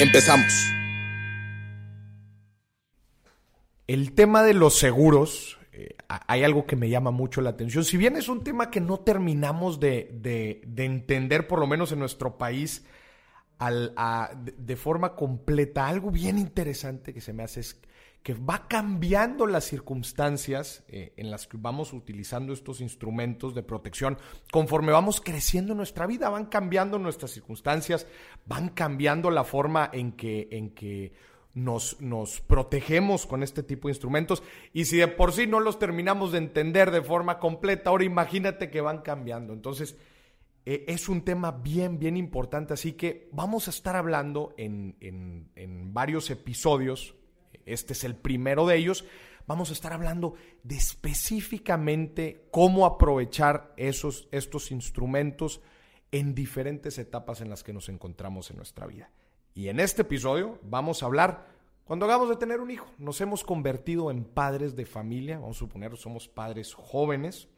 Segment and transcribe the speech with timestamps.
[0.00, 0.72] Empezamos.
[3.88, 7.84] El tema de los seguros eh, hay algo que me llama mucho la atención.
[7.84, 11.98] Si bien es un tema que no terminamos de, de, entender, por lo menos en
[11.98, 12.84] nuestro país,
[13.58, 13.92] al,
[14.56, 17.80] de, forma completa, algo bien interesante que se me hace es
[18.22, 24.18] que va cambiando las circunstancias eh, en las que vamos utilizando estos instrumentos de protección
[24.50, 28.06] conforme vamos creciendo en nuestra vida, van cambiando nuestras circunstancias,
[28.46, 31.12] van cambiando la forma en que, en que
[31.54, 34.42] nos, nos protegemos con este tipo de instrumentos
[34.72, 38.70] y si de por sí no los terminamos de entender de forma completa, ahora imagínate
[38.70, 39.52] que van cambiando.
[39.52, 39.96] Entonces,
[40.70, 45.94] eh, es un tema bien, bien importante, así que vamos a estar hablando en, en,
[45.94, 47.14] varios episodios,
[47.72, 49.04] este es el primero de ellos,
[49.46, 55.60] vamos a estar hablando de específicamente cómo aprovechar esos, estos instrumentos
[56.12, 59.10] en diferentes etapas en las que nos encontramos en nuestra vida.
[59.54, 61.48] Y en este episodio vamos a hablar
[61.84, 62.86] cuando hagamos de tener un hijo.
[62.98, 67.48] Nos hemos convertido en padres de familia, vamos a suponer somos padres jóvenes.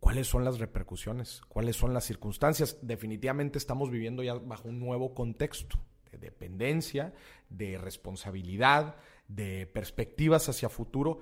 [0.00, 1.42] ¿Cuáles son las repercusiones?
[1.48, 2.78] ¿Cuáles son las circunstancias?
[2.82, 5.78] Definitivamente estamos viviendo ya bajo un nuevo contexto
[6.10, 7.12] de dependencia,
[7.48, 8.96] de responsabilidad,
[9.28, 11.20] de perspectivas hacia futuro.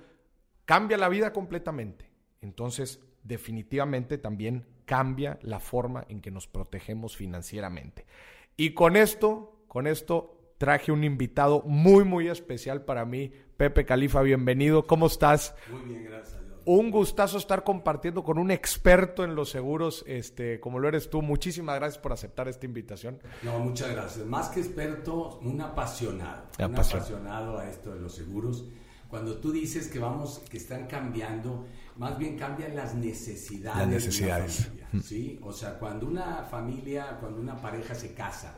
[0.65, 2.09] Cambia la vida completamente.
[2.41, 8.05] Entonces, definitivamente también cambia la forma en que nos protegemos financieramente.
[8.57, 13.31] Y con esto, con esto traje un invitado muy, muy especial para mí.
[13.57, 14.85] Pepe Califa, bienvenido.
[14.87, 15.55] ¿Cómo estás?
[15.69, 16.44] Muy bien, gracias.
[16.65, 21.21] Un gustazo estar compartiendo con un experto en los seguros, este, como lo eres tú.
[21.21, 23.19] Muchísimas gracias por aceptar esta invitación.
[23.43, 24.25] No, muchas gracias.
[24.25, 26.45] Más que experto, un apasionado.
[26.57, 28.65] Un apasionado a esto de los seguros.
[29.07, 31.67] Cuando tú dices que vamos, que están cambiando,
[31.97, 33.77] más bien cambian las necesidades.
[33.77, 34.71] Las necesidades.
[34.91, 34.99] Mm.
[35.01, 35.39] ¿sí?
[35.43, 38.55] O sea, cuando una familia, cuando una pareja se casa,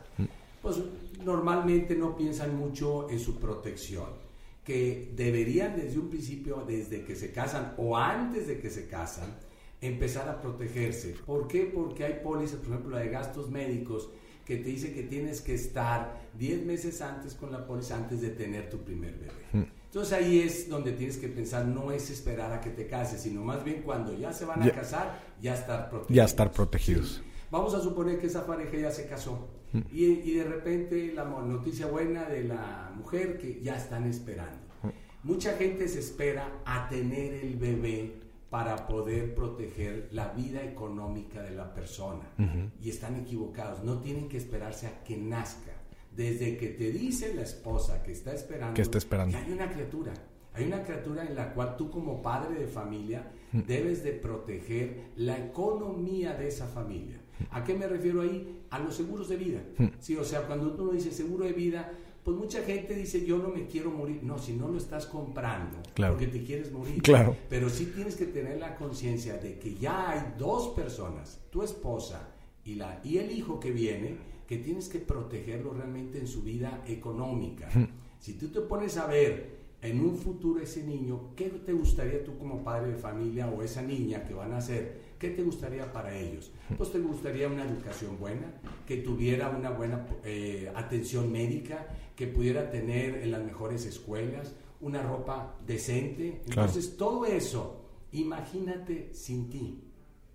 [0.62, 0.76] pues
[1.22, 4.27] normalmente no piensan mucho en su protección
[4.68, 9.34] que deberían desde un principio, desde que se casan o antes de que se casan,
[9.80, 11.16] empezar a protegerse.
[11.24, 11.62] ¿Por qué?
[11.74, 14.10] Porque hay pólizas, por ejemplo, la de gastos médicos,
[14.44, 18.28] que te dice que tienes que estar 10 meses antes con la póliza antes de
[18.28, 19.32] tener tu primer bebé.
[19.54, 19.62] Mm.
[19.86, 23.42] Entonces ahí es donde tienes que pensar, no es esperar a que te cases, sino
[23.42, 26.14] más bien cuando ya se van a casar, ya estar protegidos.
[26.14, 27.22] Ya estar protegidos.
[27.50, 29.48] Vamos a suponer que esa pareja ya se casó.
[29.90, 34.68] Y, y, de repente la noticia buena de la mujer que ya están esperando.
[35.22, 38.14] Mucha gente se espera a tener el bebé
[38.50, 42.24] para poder proteger la vida económica de la persona.
[42.80, 45.72] Y están equivocados, no tienen que esperarse a que nazca
[46.16, 49.36] desde que te dice la esposa que está esperando, que está esperando.
[49.36, 50.12] hay una criatura.
[50.54, 55.38] Hay una criatura en la cual tú como padre de familia debes de proteger la
[55.38, 57.17] economía de esa familia.
[57.50, 58.62] ¿A qué me refiero ahí?
[58.70, 59.62] A los seguros de vida.
[59.78, 59.86] Mm.
[59.98, 61.92] Sí, o sea, cuando tú no dices seguro de vida,
[62.24, 64.20] pues mucha gente dice yo no me quiero morir.
[64.22, 67.02] No, si no lo estás comprando porque te quieres morir.
[67.02, 67.34] Claro.
[67.48, 72.28] Pero sí tienes que tener la conciencia de que ya hay dos personas, tu esposa
[72.64, 74.16] y, la, y el hijo que viene,
[74.46, 77.68] que tienes que protegerlo realmente en su vida económica.
[78.18, 82.36] Si tú te pones a ver en un futuro ese niño, ¿qué te gustaría tú
[82.36, 85.07] como padre de familia o esa niña que van a ser?
[85.18, 86.52] ¿Qué te gustaría para ellos?
[86.76, 88.52] Pues te gustaría una educación buena,
[88.86, 95.02] que tuviera una buena eh, atención médica, que pudiera tener en las mejores escuelas, una
[95.02, 96.42] ropa decente.
[96.46, 99.84] Entonces todo eso, imagínate sin ti.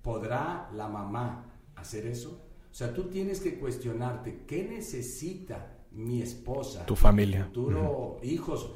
[0.02, 1.46] ¿Podrá la mamá
[1.76, 2.42] hacer eso?
[2.70, 8.72] O sea, tú tienes que cuestionarte qué necesita mi esposa, tu familia, futuro hijos,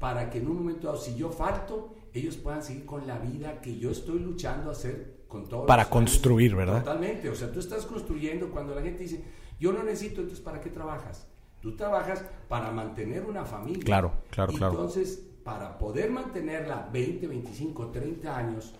[0.00, 3.60] para que en un momento dado, si yo falto, ellos puedan seguir con la vida
[3.60, 5.64] que yo estoy luchando a hacer con todo.
[5.64, 6.84] Para construir, ¿verdad?
[6.84, 7.30] Totalmente.
[7.30, 9.24] O sea, tú estás construyendo cuando la gente dice,
[9.58, 11.26] yo no necesito, entonces ¿para qué trabajas?
[11.60, 13.82] Tú trabajas para mantener una familia.
[13.82, 14.72] Claro, claro, claro.
[14.72, 18.74] Entonces, para poder mantenerla 20, 25, 30 años,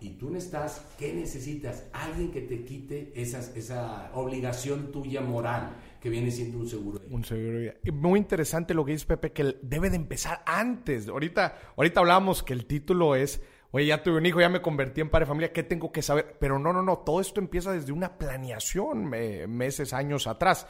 [0.00, 1.84] y tú no estás, ¿qué necesitas?
[1.92, 7.06] Alguien que te quite esas, esa obligación tuya moral que viene siendo un seguro de
[7.06, 7.16] vida.
[7.16, 7.74] Un seguro de vida.
[7.92, 11.08] Muy interesante lo que dice Pepe, que debe de empezar antes.
[11.08, 13.42] Ahorita, ahorita hablábamos que el título es
[13.72, 16.02] oye, ya tuve un hijo, ya me convertí en padre de familia, ¿qué tengo que
[16.02, 16.36] saber?
[16.38, 20.66] Pero no, no, no, todo esto empieza desde una planeación meses, años atrás.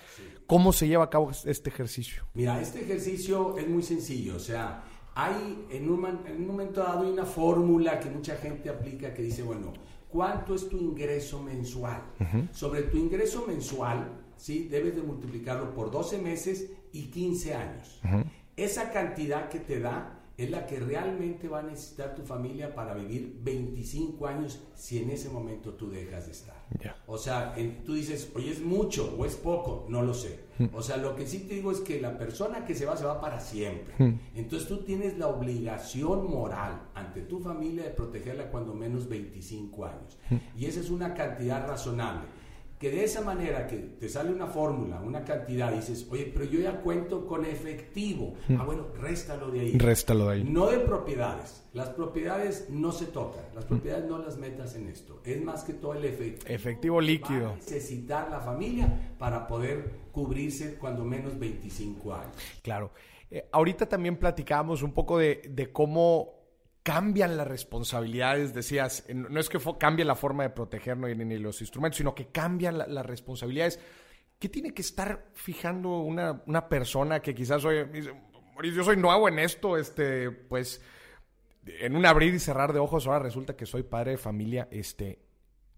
[0.46, 2.24] ¿Cómo se lleva a cabo este ejercicio?
[2.34, 4.82] Mira, este ejercicio es muy sencillo, o sea,
[5.14, 9.22] hay en un, en un momento dado hay una fórmula que mucha gente aplica que
[9.22, 9.72] dice, bueno,
[10.08, 12.02] ¿cuánto es tu ingreso mensual?
[12.52, 14.68] Sobre tu ingreso mensual, ¿sí?
[14.68, 18.00] Debes de multiplicarlo por 12 meses y 15 años.
[18.56, 22.94] Esa cantidad que te da es la que realmente va a necesitar tu familia para
[22.94, 26.56] vivir 25 años si en ese momento tú dejas de estar.
[27.06, 27.54] O sea,
[27.84, 30.40] tú dices, oye, es mucho o es poco, no lo sé.
[30.58, 30.68] Hmm.
[30.72, 33.04] O sea, lo que sí te digo es que la persona que se va, se
[33.04, 33.92] va para siempre.
[33.98, 34.18] Hmm.
[34.34, 40.18] Entonces tú tienes la obligación moral ante tu familia de protegerla cuando menos 25 años.
[40.30, 40.36] Hmm.
[40.56, 42.39] Y esa es una cantidad razonable
[42.80, 46.60] que de esa manera que te sale una fórmula, una cantidad, dices, oye, pero yo
[46.60, 48.32] ya cuento con efectivo.
[48.48, 48.56] Mm.
[48.58, 49.78] Ah, bueno, réstalo de ahí.
[49.78, 50.44] Réstalo de ahí.
[50.44, 51.62] No de propiedades.
[51.74, 53.44] Las propiedades no se tocan.
[53.54, 55.20] Las propiedades no las metas en esto.
[55.26, 56.48] Es más que todo el efectivo.
[56.48, 57.48] Efectivo líquido.
[57.48, 62.34] Va a necesitar la familia para poder cubrirse cuando menos 25 años.
[62.62, 62.92] Claro.
[63.30, 66.39] Eh, ahorita también platicábamos un poco de, de cómo
[66.82, 71.98] cambian las responsabilidades, decías, no es que cambie la forma de protegernos ni, los instrumentos,
[71.98, 73.78] sino que cambian las responsabilidades.
[74.38, 78.14] ¿Qué tiene que estar fijando una, una persona que quizás hoy dice,
[78.74, 80.80] yo soy nuevo en esto, este, pues,
[81.66, 85.18] en un abrir y cerrar de ojos, ahora resulta que soy padre de familia, este,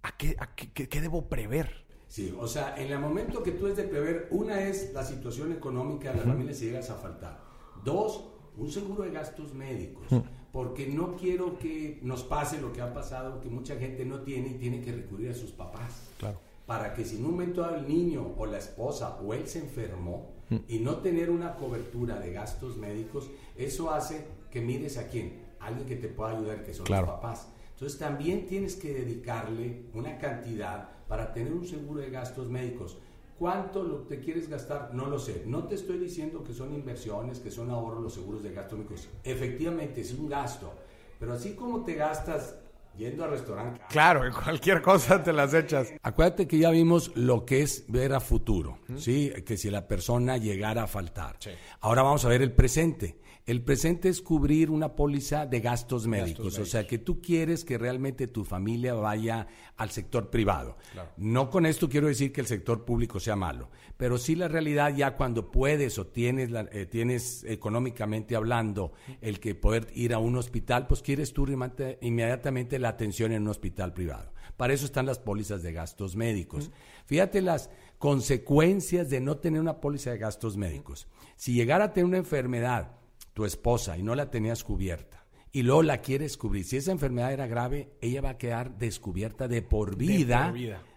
[0.02, 0.36] ¿a qué,
[0.72, 1.84] qué, debo prever?
[2.06, 5.50] Sí, o sea, en el momento que tú es de prever, una es la situación
[5.52, 7.40] económica de la familia si llegas a faltar.
[7.82, 8.24] Dos,
[8.56, 10.06] un seguro de gastos médicos
[10.52, 14.48] porque no quiero que nos pase lo que ha pasado, que mucha gente no tiene
[14.48, 16.02] y tiene que recurrir a sus papás.
[16.18, 16.38] Claro.
[16.66, 20.30] Para que si en un momento el niño o la esposa o él se enfermó
[20.50, 20.56] mm.
[20.68, 25.86] y no tener una cobertura de gastos médicos, eso hace que mires a quién, alguien
[25.86, 27.48] que te pueda ayudar, que son los papás.
[27.72, 32.98] Entonces también tienes que dedicarle una cantidad para tener un seguro de gastos médicos.
[33.42, 34.94] ¿Cuánto lo te quieres gastar?
[34.94, 35.42] No lo sé.
[35.46, 39.08] No te estoy diciendo que son inversiones, que son ahorros los seguros de gastos médicos.
[39.24, 40.72] Efectivamente, es un gasto.
[41.18, 42.54] Pero así como te gastas
[42.96, 43.80] yendo al restaurante.
[43.88, 45.92] Claro, en cualquier cosa te las echas.
[46.04, 49.32] Acuérdate que ya vimos lo que es ver a futuro, ¿sí?
[49.44, 51.36] Que si la persona llegara a faltar.
[51.80, 53.18] Ahora vamos a ver el presente.
[53.44, 57.76] El presente es cubrir una póliza de gastos médicos, o sea que tú quieres que
[57.76, 60.76] realmente tu familia vaya al sector privado.
[61.16, 64.94] No con esto quiero decir que el sector público sea malo, pero sí la realidad
[64.94, 70.36] ya cuando puedes o tienes, eh, tienes económicamente hablando el que poder ir a un
[70.36, 71.44] hospital, pues quieres tú
[72.00, 74.32] inmediatamente la atención en un hospital privado.
[74.56, 76.70] Para eso están las pólizas de gastos médicos.
[77.06, 81.08] Fíjate las consecuencias de no tener una póliza de gastos médicos.
[81.34, 83.01] Si llegara a tener una enfermedad,
[83.32, 87.32] tu esposa y no la tenías cubierta y luego la quieres cubrir, si esa enfermedad
[87.32, 90.52] era grave, ella va a quedar descubierta de por vida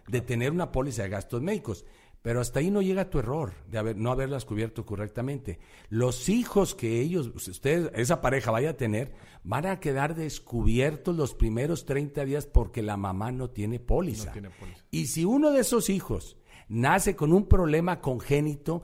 [0.08, 1.84] de, tener una póliza de gastos médicos.
[2.22, 5.60] Pero hasta ahí no llega tu error de haber, no haberlas cubierto correctamente.
[5.90, 9.12] Los hijos que ellos, usted, esa pareja vaya a tener,
[9.44, 14.32] van a quedar descubiertos los primeros 30 días porque la mamá no tiene póliza.
[14.90, 16.36] Y si uno de esos hijos
[16.68, 18.82] nace con un problema congénito,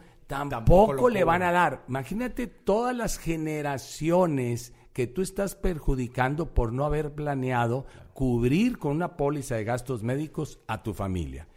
[0.48, 1.84] tampoco, le van a dar.
[1.88, 9.16] Imagínate todas las generaciones que tú estás perjudicando por no haber planeado cubrir con una
[9.16, 11.48] póliza de gastos médicos a tu familia.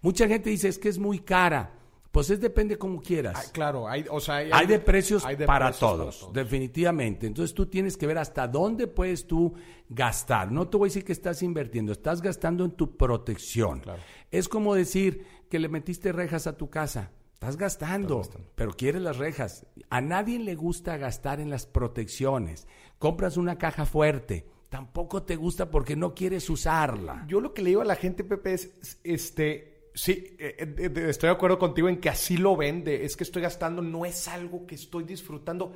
[0.00, 1.74] Mucha gente dice es que es muy cara.
[2.10, 3.50] Pues es depende como quieras.
[3.52, 7.26] claro, hay, o sea, hay, de precios, para, todos, definitivamente.
[7.26, 9.54] Entonces tú tienes que ver hasta dónde puedes tú
[9.90, 10.50] gastar.
[10.50, 13.82] No te voy a decir que estás invirtiendo, estás gastando en tu protección.
[14.30, 17.12] Es como decir que le metiste rejas a tu casa.
[17.38, 18.20] Estás gastando,
[18.56, 19.64] pero quieres las rejas.
[19.90, 22.66] A nadie le gusta gastar en las protecciones.
[22.98, 27.24] Compras una caja fuerte, tampoco te gusta porque no quieres usarla.
[27.28, 31.28] Yo lo que le digo a la gente, Pepe, es, este, sí, eh, eh, estoy
[31.28, 33.04] de acuerdo contigo en que así lo vende.
[33.04, 35.72] Es que estoy gastando, no es algo que estoy disfrutando.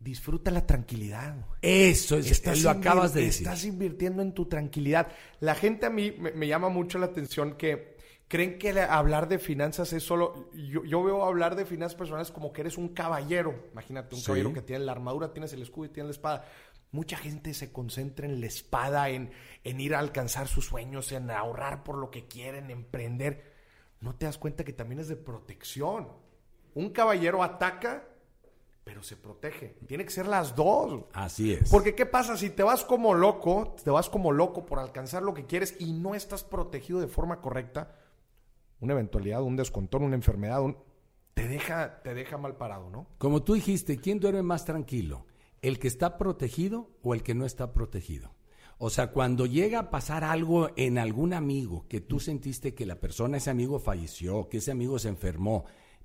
[0.00, 1.46] Disfruta la tranquilidad.
[1.62, 3.46] Eso es, lo acabas de decir.
[3.46, 5.12] Estás invirtiendo en tu tranquilidad.
[5.38, 7.93] La gente a mí me llama mucho la atención que
[8.34, 10.50] creen que hablar de finanzas es solo.
[10.54, 13.54] Yo, veo hablar de finanzas personales como que eres un caballero.
[13.70, 16.44] Imagínate, un caballero que tiene la armadura, tienes el escudo y tienes la espada.
[16.90, 19.30] Mucha gente se concentra en la espada, en,
[19.62, 23.52] en ir a alcanzar sus sueños, en ahorrar por lo que quieren, emprender.
[24.00, 26.08] No te das cuenta que también es de protección.
[26.74, 28.02] Un caballero ataca,
[28.82, 29.76] pero se protege.
[29.86, 31.04] Tiene que ser las dos.
[31.12, 31.70] Así es.
[31.70, 35.34] Porque ¿qué pasa si te vas como loco, te vas como loco por alcanzar lo
[35.34, 38.00] que quieres y no estás protegido de forma correcta?
[38.80, 40.62] Una eventualidad, un descontón, una enfermedad,
[41.34, 43.06] te, deja, te deja mal parado, ¿no?
[43.18, 45.26] Como tú dijiste, ¿quién duerme más tranquilo?
[45.62, 48.34] ¿El que está protegido o el que no está protegido?
[48.78, 53.00] O sea, cuando llega a pasar algo en algún amigo, que tú sentiste que la
[53.00, 55.64] persona, ese amigo falleció, que ese amigo se enfermó,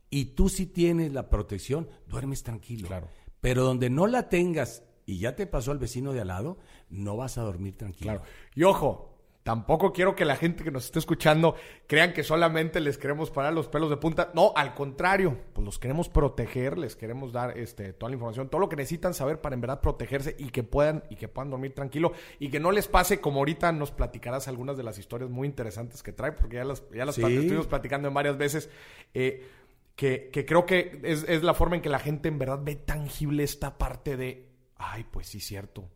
[0.09, 2.87] y tú sí tienes la protección, duermes tranquilo.
[2.87, 3.07] Claro.
[3.41, 6.57] Pero donde no la tengas y ya te pasó al vecino de al lado,
[6.89, 8.11] no vas a dormir tranquilo.
[8.11, 8.23] Claro.
[8.55, 9.08] Y ojo,
[9.49, 11.55] tampoco quiero que la gente que nos esté escuchando
[11.87, 14.29] crean que solamente les queremos parar los pelos de punta.
[14.35, 18.61] No, al contrario, pues los queremos proteger, les queremos dar este, toda la información, todo
[18.61, 21.73] lo que necesitan saber para en verdad protegerse y que puedan y que puedan dormir
[21.73, 25.47] tranquilo y que no les pase como ahorita nos platicarás algunas de las historias muy
[25.47, 27.23] interesantes que trae, porque ya las, ya las Sí.
[27.23, 28.69] estuvimos platicando en varias veces.
[29.15, 29.47] eh,
[29.95, 32.75] que, que creo que es, es la forma en que la gente en verdad ve
[32.75, 35.89] tangible esta parte de, ay, pues sí, cierto.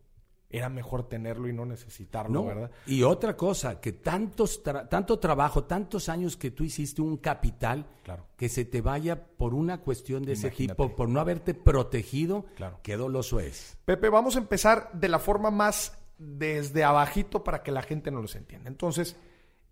[0.56, 2.46] Era mejor tenerlo y no necesitarlo, ¿no?
[2.46, 2.70] ¿verdad?
[2.86, 7.86] Y otra cosa, que tantos tra- tanto trabajo, tantos años que tú hiciste un capital,
[8.04, 8.26] Claro.
[8.36, 10.74] que se te vaya por una cuestión de ese Imagínate.
[10.82, 12.78] tipo, por no haberte protegido, Claro.
[12.82, 13.76] qué doloso es.
[13.84, 18.22] Pepe, vamos a empezar de la forma más desde abajito para que la gente no
[18.22, 18.68] los entienda.
[18.70, 19.16] Entonces,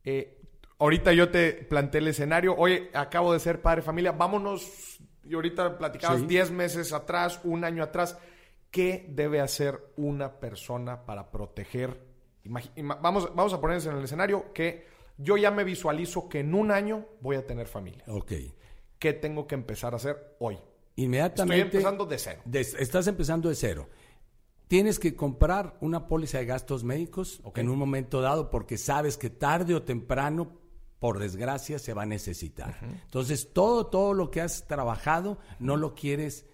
[0.05, 0.41] eh,
[0.81, 2.57] ahorita yo te planteé el escenario.
[2.57, 4.11] Oye, acabo de ser padre de familia.
[4.13, 4.99] Vámonos.
[5.25, 6.27] Y ahorita platicabas Sí.
[6.27, 8.19] 10 meses atrás, un año atrás.
[8.73, 12.01] ¿Qué debe hacer una persona para proteger?
[13.01, 14.87] Vamos, vamos a ponernos en el escenario que
[15.19, 18.03] yo ya me visualizo que en un año voy a tener familia.
[18.09, 18.33] Ok.
[18.99, 20.59] ¿Qué tengo que empezar a hacer hoy?
[20.97, 21.67] Inmediatamente.
[21.67, 22.43] Estoy empezando de cero.
[22.51, 23.91] Estás empezando de cero.
[24.69, 29.29] Tienes que comprar una póliza de gastos médicos en un momento dado porque sabes que
[29.29, 30.59] tarde o temprano,
[30.99, 32.79] por desgracia, se va a necesitar.
[33.05, 36.47] Entonces, todo, todo lo que has trabajado no lo quieres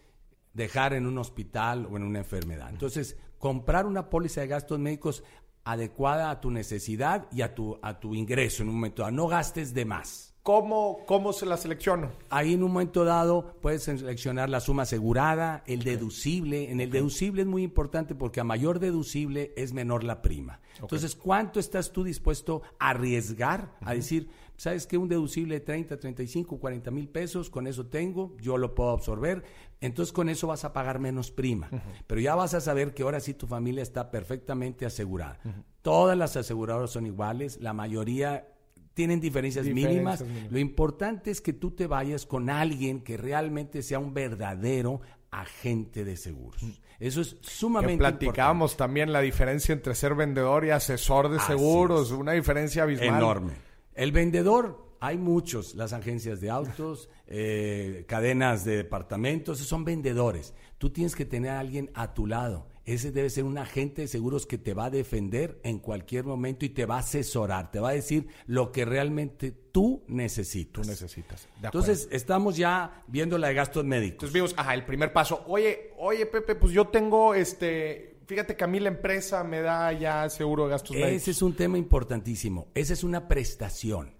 [0.59, 2.69] dejar en un hospital o en una enfermedad.
[2.69, 5.25] Entonces, comprar una póliza de gastos médicos
[5.65, 9.15] adecuada a tu necesidad y a tu, a tu ingreso en un momento dado.
[9.15, 10.35] No gastes de más.
[10.43, 12.11] ¿Cómo, cómo se la selecciono?
[12.31, 16.71] Ahí en un momento dado puedes seleccionar la suma asegurada, el deducible.
[16.71, 20.61] En el deducible es muy importante porque a mayor deducible es menor la prima.
[20.81, 23.77] Entonces, ¿cuánto estás tú dispuesto a arriesgar?
[23.83, 24.97] A decir, ¿sabes qué?
[24.97, 29.45] Un deducible de 30, 35, 40 mil pesos, con eso tengo, yo lo puedo absorber.
[29.81, 31.69] Entonces, con eso vas a pagar menos prima.
[32.07, 35.39] Pero ya vas a saber que ahora sí tu familia está perfectamente asegurada.
[35.83, 38.49] Todas las aseguradoras son iguales, la mayoría
[38.95, 40.21] tienen diferencias, Diferencias mínimas.
[40.23, 40.53] mínimas.
[40.53, 46.05] Lo importante es que tú te vayas con alguien que realmente sea un verdadero agente
[46.05, 46.61] de seguros.
[46.99, 51.47] Eso es Que sumamente platicábamos también la diferencia entre ser vendedor y asesor de Así
[51.53, 52.13] seguros, es.
[52.13, 53.07] una diferencia importante.
[53.09, 53.23] abismal.
[53.23, 53.53] enorme.
[53.95, 60.55] El vendedor, hay muchos, las agencias de autos, eh, cadenas de departamentos, son vendedores.
[60.78, 62.67] Tú tienes que tener a alguien a tu lado.
[62.85, 66.64] Ese debe ser un agente de seguros que te va a defender en cualquier momento
[66.64, 70.83] y te va a asesorar, te va a decir lo que realmente tú necesitas.
[70.85, 71.47] Tú necesitas.
[71.62, 74.14] Entonces, estamos ya viendo la de gastos médicos.
[74.14, 75.45] Entonces vimos, ajá, el primer paso.
[75.49, 78.21] Oye, oye, Pepe, pues yo tengo este.
[78.26, 81.12] Fíjate que a mí la empresa me da ya seguro de gastos médicos.
[81.12, 82.69] Ese es un tema importantísimo.
[82.75, 84.18] Esa es una prestación.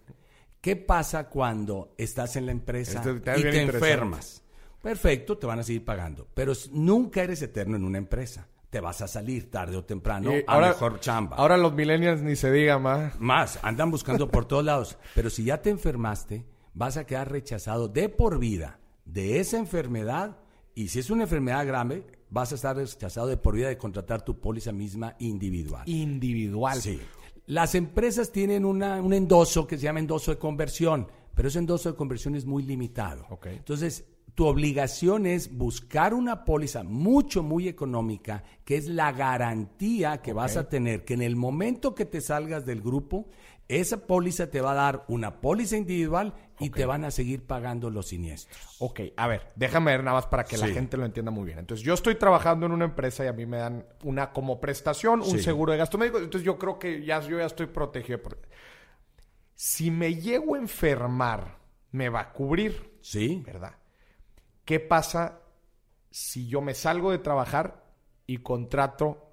[0.61, 3.03] ¿Qué pasa cuando estás en la empresa
[3.37, 4.43] y te enfermas?
[4.83, 6.29] Perfecto, te van a seguir pagando.
[6.35, 8.49] Pero nunca eres eterno en una empresa.
[8.71, 11.37] Te vas a salir tarde o temprano Y a mejor chamba.
[11.39, 13.19] Ahora los millennials ni se diga más.
[13.19, 14.99] Más, andan buscando por todos lados.
[15.15, 20.39] Pero si ya te enfermaste, vas a quedar rechazado de por vida de esa enfermedad.
[20.75, 24.23] Y si es una enfermedad grave, vas a estar rechazado de por vida de contratar
[24.23, 25.83] tu póliza misma individual.
[25.87, 26.81] Individual.
[26.81, 27.01] Sí.
[27.49, 31.91] Las empresas tienen una- un endoso que se llama endoso de conversión, pero ese endoso
[31.91, 33.25] de conversión es muy limitado.
[33.31, 33.47] Ok.
[33.47, 40.35] Entonces, tu obligación es buscar una póliza mucho, muy económica, que es la garantía que
[40.35, 43.27] vas a tener, que en el momento que te salgas del grupo,
[43.67, 47.91] esa póliza te va a dar una póliza individual y te van a seguir pagando
[47.91, 48.77] los siniestros.
[48.81, 51.59] Ok, a ver, déjame ver nada más para que la gente lo entienda muy bien.
[51.59, 55.21] Entonces, yo estoy trabajando en una empresa y a mí me dan una como prestación,
[55.21, 55.43] un Sí.
[55.43, 56.19] seguro de gasto médico.
[56.19, 58.23] Entonces, yo creo que ya, yo ya estoy protegido.
[58.23, 58.39] por-
[59.55, 61.59] Si me llego a enfermar,
[61.91, 63.43] me va a cubrir, ¿Sí?
[63.45, 63.73] ¿verdad?
[64.65, 65.41] ¿Qué pasa
[66.11, 67.85] si yo me salgo de trabajar
[68.27, 69.25] y contrato,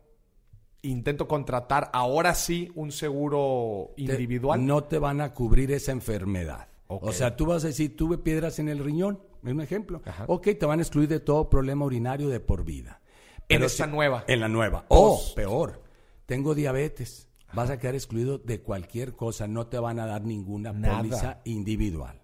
[0.82, 4.66] intento contratar ahora sí un seguro te- individual?
[4.66, 6.70] no te van a cubrir esa enfermedad.
[6.88, 10.02] O sea, tú vas a decir, tuve piedras en el riñón, es un ejemplo.
[10.06, 10.26] Ajá.
[10.28, 13.02] Ok, te van a excluir de todo problema urinario de por vida.
[13.50, 14.24] En esta nueva.
[14.28, 14.86] En la nueva.
[14.90, 15.82] O, peor,
[16.26, 17.28] tengo diabetes.
[17.54, 20.98] Vas a quedar excluido de cualquier cosa, no te van a dar ninguna Nada.
[20.98, 22.22] póliza individual.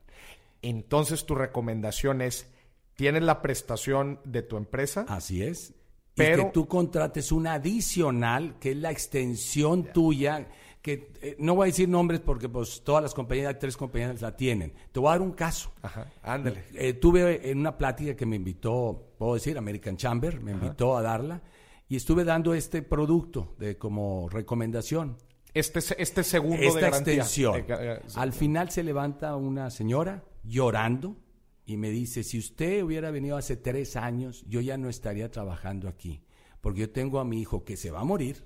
[0.62, 2.48] Entonces, tu recomendación es,
[2.96, 5.06] ¿tienes la prestación de tu empresa?
[5.08, 5.74] Así es.
[6.16, 10.50] Pero- y que tú contrates una adicional, que es la extensión tuya,
[10.82, 14.36] que eh, no voy a decir nombres porque pues todas las compañías, tres compañías la
[14.36, 14.74] tienen.
[14.92, 15.72] Te voy a dar un caso.
[15.82, 16.64] Ajá, ándale.
[16.74, 21.02] Eh, tuve en una plática que me invitó, puedo decir, American Chamber, me invitó a
[21.02, 21.42] darla.
[21.88, 25.18] y estuve dando este producto de como recomendación.
[25.54, 27.14] Este, este segundo Esta de garantía.
[27.16, 27.66] extensión.
[27.68, 31.18] Eh, Al final se levanta una señora llorando
[31.66, 35.90] y me dice, si usted hubiera venido hace tres años, yo ya no estaría trabajando
[35.90, 36.24] aquí,
[36.62, 38.44] porque yo tengo a mi hijo que se va a morir,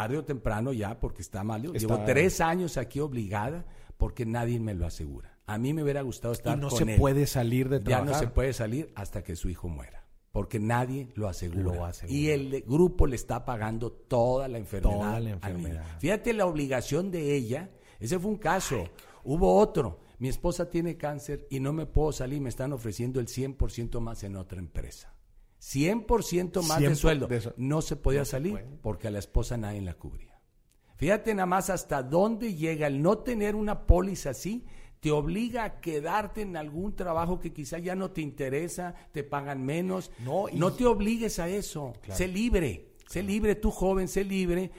[0.00, 1.62] tarde o temprano ya, porque está mal.
[1.62, 3.64] Llevo Está- tres años aquí obligada
[3.96, 5.38] porque nadie me lo asegura.
[5.46, 6.98] A mí me hubiera gustado estar y no con se él.
[7.00, 8.12] puede salir de Ya trabajar.
[8.14, 10.04] no se puede salir hasta que su hijo muera.
[10.32, 11.62] Porque nadie lo asegura.
[11.76, 12.14] Lo asegura.
[12.14, 14.94] Y el grupo le está pagando toda la enfermedad.
[14.98, 15.84] Toda la enfermedad.
[15.98, 17.70] Fíjate la obligación de ella.
[17.98, 18.84] Ese fue un caso.
[19.24, 19.98] Hubo otro.
[20.18, 22.42] Mi esposa tiene cáncer y no me puedo salir.
[22.42, 25.14] Me están ofreciendo el 100% más en otra empresa.
[25.74, 27.26] 100% más de 100% sueldo.
[27.26, 27.52] de.
[27.56, 30.40] No se podía salir porque a la esposa nadie la cubría.
[30.96, 34.64] Fíjate nada más hasta dónde llega el no tener una póliza así.
[35.00, 39.62] Te obliga a quedarte en algún trabajo que quizá ya no te interesa, te pagan
[39.64, 40.10] menos.
[40.24, 41.92] No, y- no te obligues a eso.
[42.10, 42.92] Sé libre.
[43.08, 44.70] Sé libre, tú joven, sé libre.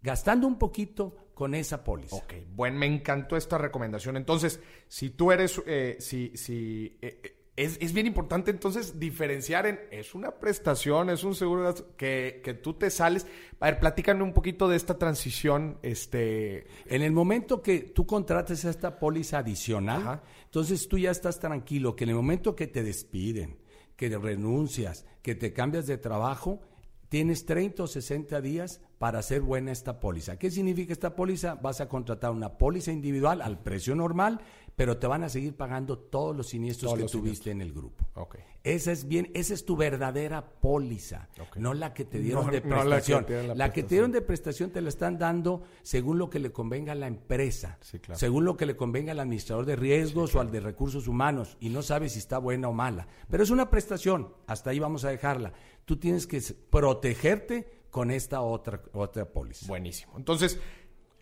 [0.00, 2.16] Gastando un poquito con esa póliza.
[2.16, 4.16] Ok, bueno, me encantó esta recomendación.
[4.16, 9.66] Entonces, si tú eres, eh, si, si, eh, eh, es, es bien importante entonces diferenciar
[9.66, 13.26] en, es una prestación, es un seguro que, que tú te sales.
[13.60, 18.64] A ver, platícame un poquito de esta transición, este, En el momento que tú contrates
[18.64, 20.22] esta póliza adicional, Ajá.
[20.44, 23.56] entonces tú ya estás tranquilo que en el momento que te despiden,
[23.96, 26.60] que renuncias, que te cambias de trabajo,
[27.08, 30.36] tienes 30 o 60 días para hacer buena esta póliza.
[30.36, 31.54] ¿Qué significa esta póliza?
[31.54, 34.40] Vas a contratar una póliza individual al precio normal,
[34.76, 37.72] pero te van a seguir pagando todos los siniestros Todos que los tuviste en el
[37.72, 38.04] grupo.
[38.14, 38.36] ok.
[38.64, 41.58] Esa es bien, esa es tu verdadera póliza, Ok.
[41.58, 43.58] no la que te dieron No, de no la que prestación.
[43.58, 46.92] la que te dieron de prestación te la están dando según lo que le convenga
[46.92, 48.18] a la empresa, Sí, claro.
[48.18, 51.68] según lo que le convenga al administrador de riesgos o al de recursos humanos, y
[51.68, 53.06] no sabes si está buena o mala.
[53.28, 55.52] Pero es una prestación, hasta ahí vamos a dejarla.
[55.84, 56.40] Tú tienes que
[56.70, 59.66] protegerte con esta otra, otra póliza.
[59.68, 60.14] Buenísimo.
[60.16, 60.58] Entonces,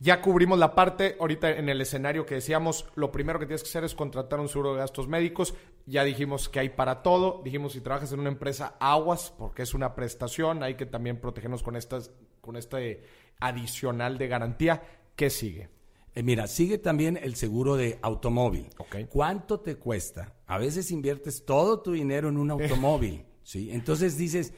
[0.03, 1.17] ya cubrimos la parte.
[1.21, 4.49] Ahorita en el escenario que decíamos, lo primero que tienes que hacer es contratar un
[4.49, 5.55] seguro de gastos médicos.
[5.87, 7.41] Ya dijimos que hay para todo.
[7.45, 10.65] Dijimos si trabajas en una empresa, aguas, porque es una prestación.
[10.65, 12.11] Hay que también protegernos con estas,
[12.41, 13.05] con este
[13.39, 14.83] adicional de garantía.
[15.15, 15.69] ¿Qué sigue?
[16.17, 18.71] Eh, mira, sigue también el seguro de automóvil.
[19.09, 20.35] ¿Cuánto te cuesta?
[20.49, 23.71] A veces inviertes todo tu dinero en un automóvil, ¿sí?
[23.71, 24.53] Entonces dices,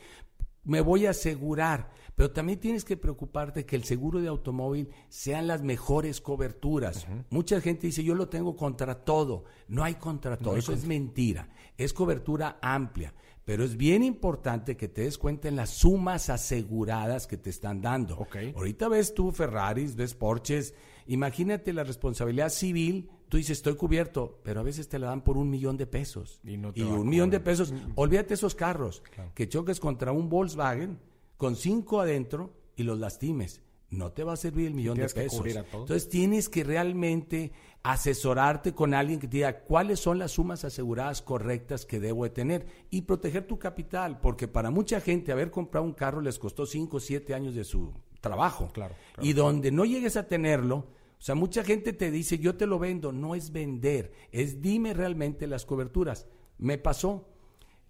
[0.64, 5.46] me voy a asegurar, pero también tienes que preocuparte que el seguro de automóvil sean
[5.46, 7.07] las mejores coberturas.
[7.31, 9.44] Mucha gente dice, yo lo tengo contra todo.
[9.68, 11.48] No hay contra todo, eso es mentira.
[11.77, 13.14] Es cobertura amplia.
[13.44, 17.83] Pero es bien importante que te des cuenta en las sumas aseguradas que te están
[17.83, 18.27] dando.
[18.57, 20.74] Ahorita ves tú Ferraris, ves Porsches.
[21.07, 23.11] Imagínate la responsabilidad civil.
[23.28, 26.40] Tú dices, estoy cubierto, pero a veces te la dan por un millón de pesos.
[26.44, 27.72] Y no te y un millón de pesos.
[27.94, 29.02] Olvídate esos carros.
[29.34, 30.98] Que choques contra un Volkswagen
[31.37, 33.60] con cinco adentro y los lastimes.
[33.90, 35.46] No te va a servir el millón de pesos.
[35.46, 41.22] Entonces tienes que realmente asesorarte con alguien que te diga cuáles son las sumas aseguradas
[41.22, 45.84] correctas que debo de tener y proteger tu capital, porque para mucha gente haber comprado
[45.84, 48.70] un carro les costó 5 o 7 años de su trabajo.
[48.72, 50.87] Claro, Y donde no llegues a tenerlo,
[51.24, 54.92] o sea, mucha gente te dice, yo te lo vendo, no es vender, es dime
[54.92, 56.26] realmente las coberturas.
[56.58, 57.30] Me pasó,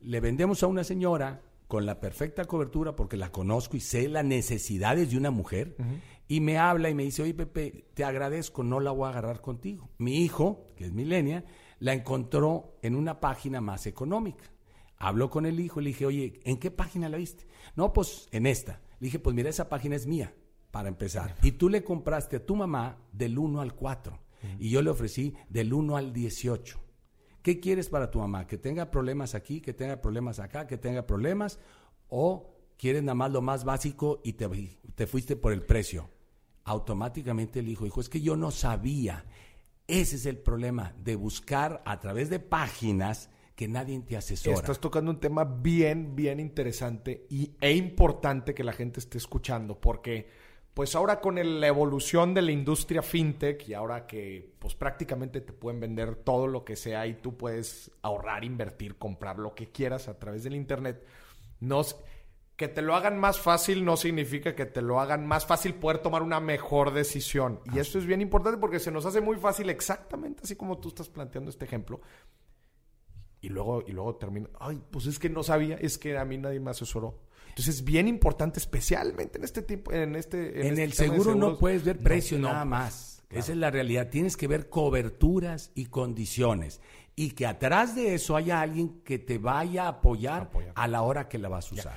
[0.03, 4.25] le vendemos a una señora con la perfecta cobertura porque la conozco y sé las
[4.25, 5.75] necesidades de una mujer
[6.29, 9.41] y me habla y me dice, oye Pepe, te agradezco, no la voy a agarrar
[9.41, 9.91] contigo.
[9.99, 11.45] Mi hijo, que es milenia,
[11.81, 14.45] la encontró en una página más económica.
[14.97, 17.49] Habló con el hijo y le dije, oye, ¿en qué página la viste?
[17.75, 18.81] No, pues en esta.
[19.01, 20.33] Le dije, pues mira, esa página es mía,
[20.75, 21.37] para empezar.
[21.45, 24.19] Y tú le compraste a tu mamá del 1 al 4
[24.59, 26.81] y yo le ofrecí del 1 al 18.
[27.43, 28.49] ¿Qué quieres para tu mamá?
[28.49, 31.61] ¿Que tenga problemas aquí, que tenga problemas acá, que tenga problemas?
[32.09, 34.49] ¿O quieres nada más lo más básico y te,
[34.97, 36.11] te fuiste por el precio?
[36.65, 39.27] Automáticamente el hijo dijo, es que yo no sabía.
[39.87, 44.57] Ese es el problema de buscar a través de páginas que nadie te asesora.
[44.57, 49.81] Estás tocando un tema bien, bien interesante y, e importante que la gente esté escuchando,
[49.81, 50.27] porque
[50.75, 55.41] pues ahora con el- la evolución de la industria fintech y ahora que pues prácticamente
[55.41, 59.71] te pueden vender todo lo que sea y tú puedes ahorrar, invertir, comprar lo que
[59.71, 61.05] quieras a través del internet,
[61.61, 61.83] no,
[62.57, 65.99] que te lo hagan más fácil no significa que te lo hagan más fácil poder
[65.99, 67.61] tomar una mejor decisión.
[67.73, 70.89] Y eso es bien importante porque se nos hace muy fácil exactamente así como tú
[70.89, 72.01] estás planteando este ejemplo.
[73.41, 76.39] Y luego, y luego termina, ay, pues es que no sabía, es que a mí
[76.39, 77.19] nadie me asesoró.
[77.55, 80.61] Entonces es bien importante, especialmente en este tipo, en este...
[80.67, 83.23] En, este el seguro no puedes ver precio no, nada más.
[83.29, 83.41] claro.
[83.45, 84.09] Esa es la realidad.
[84.11, 86.81] Tienes que ver coberturas y condiciones.
[87.15, 90.73] Y que atrás de eso haya alguien que te vaya a apoyar, Apoyar.
[90.75, 91.97] a la hora que la vas a usar.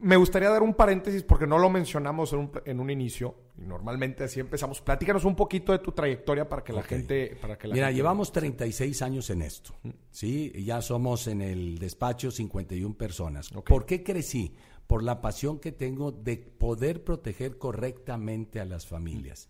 [0.00, 3.34] me gustaría dar un paréntesis porque no lo mencionamos en un, en un inicio.
[3.56, 4.80] Normalmente así empezamos.
[4.80, 7.36] Platícanos un poquito de tu trayectoria para que la gente...
[7.40, 9.74] Para que la Mira, gente- llevamos 36 años en esto.
[10.12, 10.52] ¿sí?
[10.64, 13.50] Ya somos en el despacho 51 personas.
[13.50, 14.54] ¿Por qué crecí?
[14.92, 19.48] Por la pasión que tengo de poder proteger correctamente a las familias.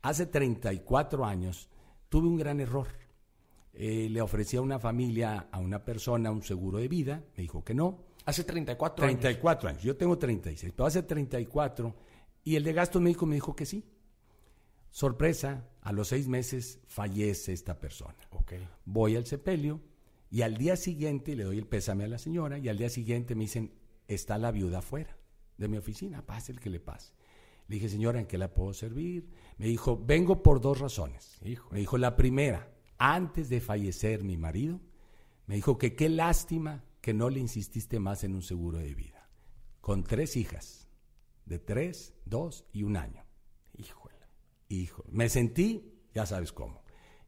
[0.00, 1.68] Hace 34 años
[2.08, 2.86] tuve un gran error.
[3.74, 7.22] Eh, le ofrecí a una familia, a una persona, un seguro de vida.
[7.36, 7.98] Me dijo que no.
[8.24, 9.20] Hace 34 años.
[9.20, 9.82] 34 años.
[9.82, 11.94] Yo tengo 36, pero hace 34
[12.44, 13.84] y el de gasto médico me dijo que sí.
[14.88, 18.16] Sorpresa, a los seis meses fallece esta persona.
[18.86, 19.82] Voy al sepelio
[20.30, 23.34] y al día siguiente le doy el pésame a la señora y al día siguiente
[23.34, 23.70] me dicen,
[24.08, 25.16] está la viuda afuera
[25.56, 27.12] de mi oficina, pase el que le pase.
[27.68, 29.28] Le dije, señora, ¿en qué la puedo servir?
[29.58, 31.38] Me dijo, vengo por dos razones.
[31.44, 31.74] Híjole.
[31.74, 34.80] Me dijo, la primera, antes de fallecer mi marido,
[35.46, 39.28] me dijo que qué lástima que no le insististe más en un seguro de vida.
[39.80, 40.88] Con tres hijas,
[41.44, 43.24] de tres, dos y un año.
[43.76, 44.16] Híjole.
[44.68, 46.82] Hijo, me sentí, ya sabes cómo.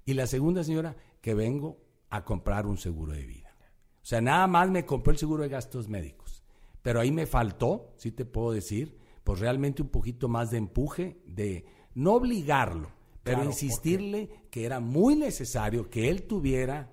[0.04, 3.54] Y la segunda señora, que vengo a comprar un seguro de vida.
[4.02, 6.39] O sea, nada más me compró el seguro de gastos médicos.
[6.82, 11.20] Pero ahí me faltó, si te puedo decir, pues realmente un poquito más de empuje,
[11.26, 11.64] de
[11.94, 12.90] no obligarlo,
[13.22, 16.90] pero Claro, insistirle que era muy necesario que él tuviera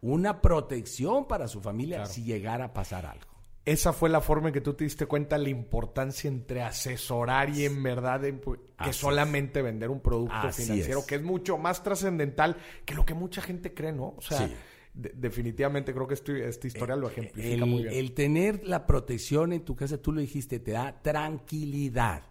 [0.00, 2.12] una protección para su familia Claro.
[2.12, 3.24] si llegara a pasar algo.
[3.64, 7.64] Esa fue la forma en que tú te diste cuenta la importancia entre asesorar y
[7.66, 8.96] en verdad en- que Así es.
[8.96, 11.04] solamente vender un producto Así financiero, es.
[11.06, 14.14] que es mucho más trascendental que lo que mucha gente cree, ¿no?
[14.16, 14.54] O sea, Sí.
[14.98, 17.94] De- definitivamente creo que esto- esta historia lo ejemplifica el, muy bien.
[17.94, 22.22] el tener la protección en tu casa, tú lo dijiste, te da tranquilidad.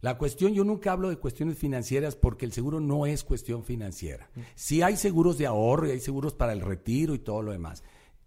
[0.00, 4.28] La cuestión, yo nunca hablo de cuestiones financieras porque el seguro no es cuestión financiera.
[4.56, 7.84] Sí hay seguros de ahorro y hay seguros para el retiro y todo lo demás.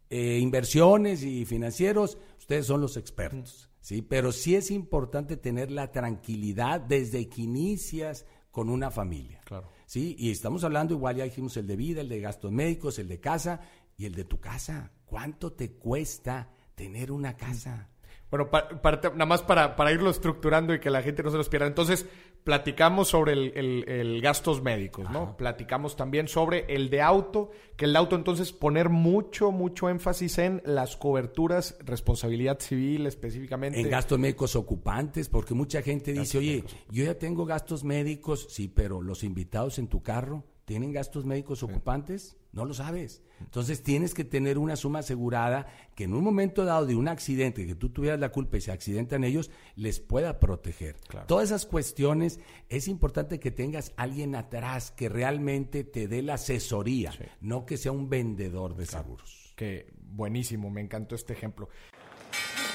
[0.09, 4.01] Eh, inversiones y financieros, ustedes son los expertos, ¿sí?
[4.01, 9.41] Pero sí es importante tener la tranquilidad desde que inicias con una familia.
[9.43, 9.67] Claro.
[9.85, 13.09] Sí, y estamos hablando igual, ya dijimos el de vida, el de gastos médicos, el
[13.09, 13.59] de casa
[13.97, 14.91] y el de tu casa.
[15.05, 17.89] ¿Cuánto te cuesta tener una casa?
[18.29, 21.37] Bueno, pa- para- nada más para, para irlo estructurando y que la gente no se
[21.37, 21.67] los pierda.
[21.67, 22.05] Entonces,
[22.43, 25.37] platicamos sobre el, el- el gastos médicos, ¿no?
[25.37, 30.37] Platicamos también sobre el de auto, que el de auto entonces poner mucho, mucho énfasis
[30.39, 33.79] en las coberturas, responsabilidad civil específicamente.
[33.79, 38.67] En gastos médicos ocupantes, porque mucha gente dice, oye, yo ya tengo gastos médicos, sí,
[38.67, 43.21] pero los invitados en tu carro tienen gastos médicos ocupantes, no lo sabes.
[43.41, 47.67] Entonces tienes que tener una suma asegurada que en un momento dado de un accidente,
[47.67, 50.95] que tú tuvieras la culpa y se accidentan ellos, les pueda proteger.
[51.07, 51.27] Claro.
[51.27, 52.39] Todas esas cuestiones
[52.69, 57.91] es importante que tengas alguien atrás que realmente te dé la asesoría, no que sea
[57.91, 59.53] un vendedor de seguros.
[59.57, 61.69] Que buenísimo, me encantó este ejemplo.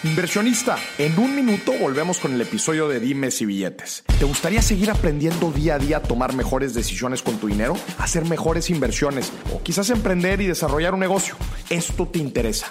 [0.02, 4.02] Inversionista, en un minuto volvemos con el episodio de Dimes y Billetes.
[4.18, 7.74] ¿Te gustaría seguir aprendiendo día a día a tomar mejores decisiones con tu dinero?
[7.98, 11.36] Hacer mejores inversiones o quizás emprender y desarrollar un negocio.
[11.68, 12.70] Esto te interesa.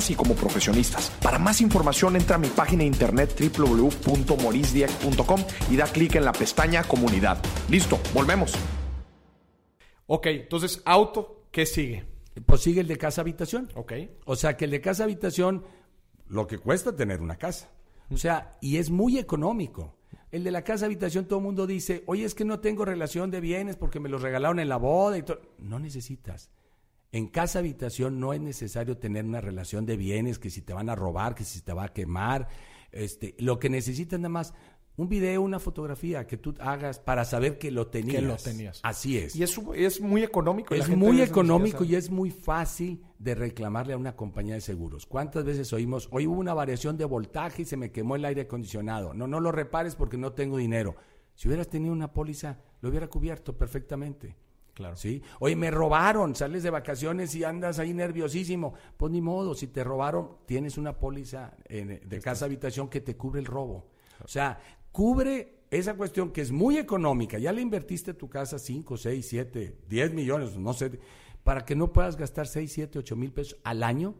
[0.09, 1.11] y como profesionistas.
[1.21, 6.31] Para más información entra a mi página de internet www.morisdieck.com y da clic en la
[6.31, 7.41] pestaña comunidad.
[7.69, 8.53] Listo, volvemos.
[10.07, 12.05] Ok, entonces, auto, ¿qué sigue?
[12.45, 13.69] Pues sigue el de casa habitación.
[13.75, 13.93] Ok.
[14.25, 15.63] O sea que el de casa habitación,
[16.27, 17.69] lo que cuesta tener una casa.
[18.09, 19.95] O sea, y es muy económico.
[20.31, 23.31] El de la casa habitación, todo el mundo dice, oye, es que no tengo relación
[23.31, 25.41] de bienes porque me los regalaron en la boda y todo.
[25.59, 26.49] No necesitas.
[27.11, 30.89] En casa habitación no es necesario tener una relación de bienes, que si te van
[30.89, 32.47] a robar, que si te va a quemar.
[32.91, 34.53] Este, lo que necesitas nada más,
[34.95, 38.21] un video, una fotografía que tú hagas para saber que lo tenías.
[38.21, 38.79] Que lo tenías.
[38.83, 39.35] Así es.
[39.35, 40.73] Y es, es muy económico.
[40.73, 45.05] Es muy económico y es muy fácil de reclamarle a una compañía de seguros.
[45.05, 48.43] ¿Cuántas veces oímos, hoy hubo una variación de voltaje y se me quemó el aire
[48.43, 49.13] acondicionado?
[49.13, 50.95] No, no lo repares porque no tengo dinero.
[51.35, 54.35] Si hubieras tenido una póliza, lo hubiera cubierto perfectamente.
[54.73, 54.95] Claro.
[54.95, 55.21] ¿Sí?
[55.39, 58.73] Oye, me robaron, sales de vacaciones y andas ahí nerviosísimo.
[58.97, 63.15] Pues ni modo, si te robaron, tienes una póliza eh, de casa habitación que te
[63.15, 63.89] cubre el robo.
[64.23, 64.59] O sea,
[64.91, 67.37] cubre esa cuestión que es muy económica.
[67.37, 70.99] Ya le invertiste a tu casa 5, 6, 7, 10 millones, no sé,
[71.43, 74.15] para que no puedas gastar 6, 7, 8 mil pesos al año.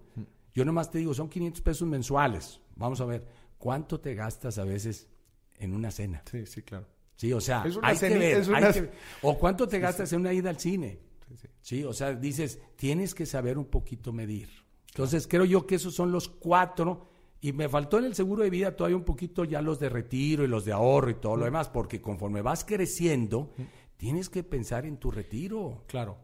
[0.53, 2.59] Yo nomás te digo, son 500 pesos mensuales.
[2.75, 3.41] Vamos a ver.
[3.61, 5.07] ¿cuánto te gastas a veces
[5.59, 6.23] en una cena?
[6.29, 6.87] Sí, sí, claro.
[7.21, 8.89] Sí, o sea, hay que ver, es una- hay que-
[9.21, 10.97] o cuánto te gastas en una ida al cine.
[11.27, 11.47] Sí, sí.
[11.61, 14.49] Sí, o sea, dices, tienes que saber un poquito medir.
[14.87, 17.09] Entonces, creo yo que esos son los cuatro.
[17.39, 20.43] Y me faltó en el seguro de vida todavía un poquito ya los de retiro
[20.43, 23.53] y los de ahorro y todo lo demás, porque conforme vas creciendo,
[23.97, 25.83] tienes que pensar en tu retiro.
[25.87, 26.17] Claro,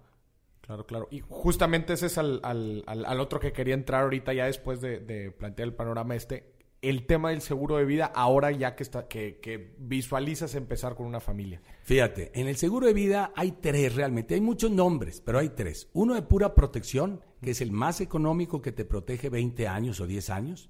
[0.62, 1.07] claro, claro.
[1.12, 4.81] Y justamente ese es al, al- al- al otro que quería entrar ahorita ya después
[4.81, 6.53] de, de plantear el panorama este.
[6.81, 11.07] El tema del seguro de vida ahora ya que, está, que, que visualizas empezar con
[11.07, 11.59] una familia.
[11.83, 15.89] Fíjate, en el seguro de vida hay tres realmente, hay muchos nombres, pero hay tres.
[15.93, 20.05] Uno de pura protección, que es el más económico que te protege 20 años o
[20.07, 20.69] 10 años.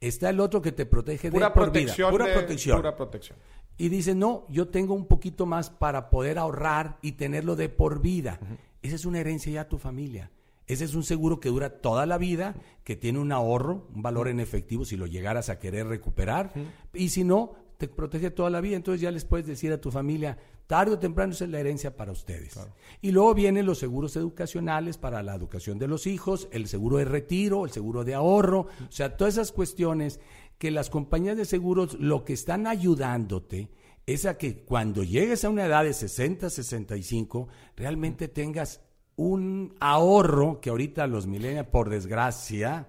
[0.00, 1.96] Está el otro que te protege Pura de por protección.
[1.96, 2.76] vida, pura de- protección.
[2.78, 3.38] Pura protección.
[3.76, 8.00] Y dice, no, yo tengo un poquito más para poder ahorrar y tenerlo de por
[8.00, 8.38] vida.
[8.82, 10.30] Esa es una herencia ya a tu familia.
[10.68, 12.54] Ese es un seguro que dura toda la vida,
[12.84, 16.52] que tiene un ahorro, un valor en efectivo si lo llegaras a querer recuperar.
[16.92, 18.76] Y si no, te protege toda la vida.
[18.76, 21.96] Entonces ya les puedes decir a tu familia, tarde o temprano esa es la herencia
[21.96, 22.58] para ustedes.
[23.00, 27.06] Y luego vienen los seguros educacionales para la educación de los hijos, el seguro de
[27.06, 30.20] retiro, el seguro de ahorro, o sea, todas esas cuestiones
[30.58, 33.70] que las compañías de seguros lo que están ayudándote
[34.06, 38.80] es a que cuando llegues a una edad de 60, 65, realmente tengas
[39.18, 42.86] un ahorro que ahorita los millennials, por desgracia,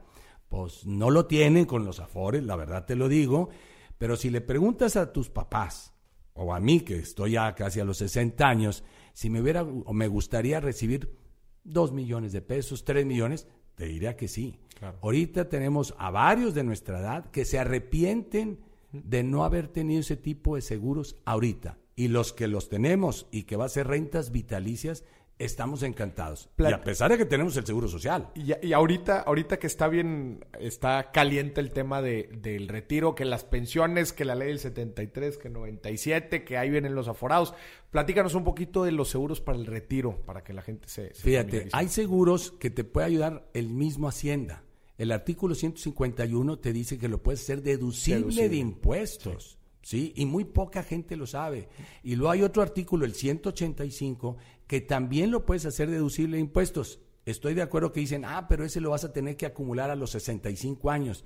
[0.48, 3.50] pues no lo tienen con los afores, la verdad te lo digo,
[3.98, 5.92] pero si le preguntas a tus papás,
[6.34, 9.92] o a mí que estoy ya casi a los 60 años, si me hubiera o
[9.92, 11.18] me gustaría recibir
[11.64, 14.60] 2 millones de pesos, 3 millones, te diría que sí.
[14.78, 15.00] Claro.
[15.02, 18.60] Ahorita tenemos a varios de nuestra edad que se arrepienten
[18.92, 21.80] de no haber tenido ese tipo de seguros ahorita.
[21.96, 25.04] Y los que los tenemos y que va a ser rentas vitalicias,
[25.40, 26.50] estamos encantados.
[26.58, 28.30] Y a pesar de que tenemos el seguro social.
[28.36, 33.26] Y, y ahorita, ahorita que está bien, está caliente el tema de, del retiro, que
[33.26, 37.54] las pensiones, que la ley del 73, que 97, que ahí vienen los aforados.
[37.90, 41.14] Platícanos un poquito de los seguros para el retiro, para que la gente se...
[41.16, 41.78] se Fíjate, familiarice.
[41.78, 44.64] hay seguros que te puede ayudar el mismo Hacienda.
[44.98, 48.50] El artículo 151 te dice que lo puedes hacer deducible, Deducible.
[48.50, 49.58] de impuestos.
[49.82, 50.12] Sí.
[50.18, 51.70] Y muy poca gente lo sabe.
[52.04, 54.36] Y luego hay otro artículo, el 185,
[54.70, 57.00] que también lo puedes hacer deducible de impuestos.
[57.26, 59.96] Estoy de acuerdo que dicen, ah, pero ese lo vas a tener que acumular a
[59.96, 61.26] los 65 años.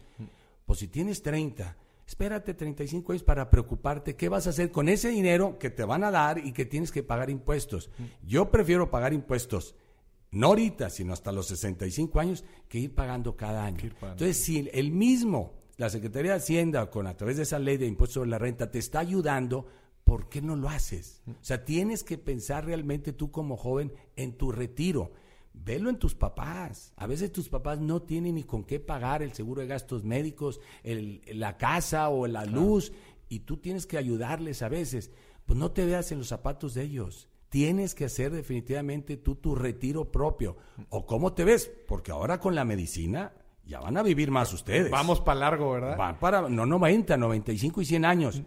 [0.66, 1.76] Pues si tienes 30,
[2.08, 6.06] espérate 35 años para preocuparte qué vas a hacer con ese dinero que te van
[6.06, 7.92] a dar y que tienes que pagar impuestos.
[8.26, 9.76] Yo prefiero pagar impuestos
[10.32, 13.78] no ahorita, sino hasta los 65 años, que ir pagando cada año.
[13.78, 14.24] pagando.
[14.24, 17.88] Entonces, si el mismo, la Secretaría de Hacienda, con a través de esa ley de
[17.88, 19.68] impuestos sobre la renta, te está ayudando,
[20.04, 21.22] ¿por qué no lo haces?
[21.28, 25.12] O sea, tienes que pensar realmente tú como joven en tu retiro.
[25.54, 26.94] Velo en tus papás.
[26.98, 30.60] A veces tus papás no tienen ni con qué pagar el seguro de gastos médicos,
[30.84, 32.92] el- la casa o la luz,
[33.30, 35.12] y tú tienes que ayudarles a veces.
[35.46, 37.28] Pues no te veas en los zapatos de ellos.
[37.50, 40.58] Tienes que hacer definitivamente tú tu retiro propio.
[40.90, 41.72] ¿O cómo te ves?
[41.88, 43.32] Porque ahora con la medicina
[43.66, 44.90] ya van a vivir más ustedes.
[44.90, 45.96] Vamos para largo, ¿verdad?
[45.98, 48.42] Van para, no 90, 95 y 100 años.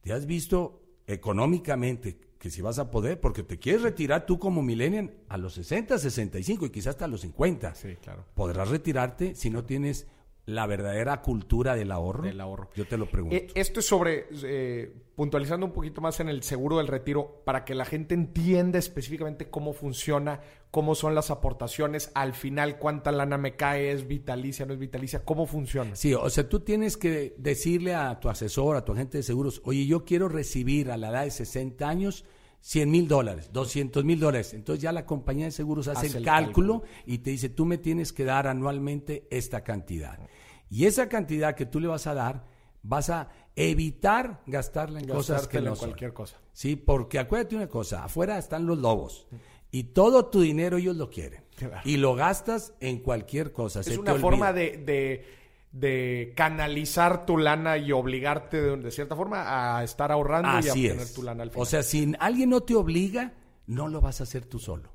[0.00, 0.81] ¿Te has visto
[1.12, 3.20] económicamente que si vas a poder?
[3.20, 7.20] Porque te quieres retirar tú como millennial a los 60, 65 y quizás hasta los
[7.20, 7.74] 50.
[7.74, 8.24] Sí, claro.
[8.34, 10.06] ¿Podrás retirarte si no tienes
[10.46, 12.24] la verdadera cultura del ahorro?
[12.24, 12.70] Del ahorro.
[12.74, 13.36] Yo te lo pregunto.
[13.36, 17.64] Eh, esto es sobre, eh, puntualizando un poquito más en el seguro del retiro, para
[17.64, 23.38] que la gente entienda específicamente cómo funciona, cómo son las aportaciones, al final cuánta lana
[23.38, 25.94] me cae, es vitalicia, no es vitalicia, cómo funciona.
[25.94, 29.62] Sí, o sea, tú tienes que decirle a tu asesor, a tu agente de seguros,
[29.64, 32.24] oye, yo quiero recibir a la edad de 60 años
[32.62, 34.54] 100 mil dólares, 200 mil dólares.
[34.54, 37.66] Entonces ya la compañía de seguros hace, Hace el, el cálculo, y te dice, tú
[37.66, 40.18] me tienes que dar anualmente esta cantidad.
[40.70, 42.44] Y esa cantidad que tú le vas a dar,
[42.82, 45.88] vas a evitar gastarla en cosas que no en son.
[45.88, 46.40] cualquier cosa.
[46.52, 49.26] Sí, porque acuérdate una cosa, afuera están los lobos.
[49.70, 51.42] Y todo tu dinero ellos lo quieren.
[51.56, 51.80] Claro.
[51.84, 53.80] Y lo gastas en cualquier cosa.
[53.80, 55.24] Es una forma de, de,
[55.72, 60.72] de canalizar tu lana y obligarte de, de cierta forma a estar ahorrando y a
[60.72, 61.62] obtener tu lana al final.
[61.62, 63.32] O sea, si alguien no te obliga,
[63.66, 64.92] no lo vas a hacer tú solo.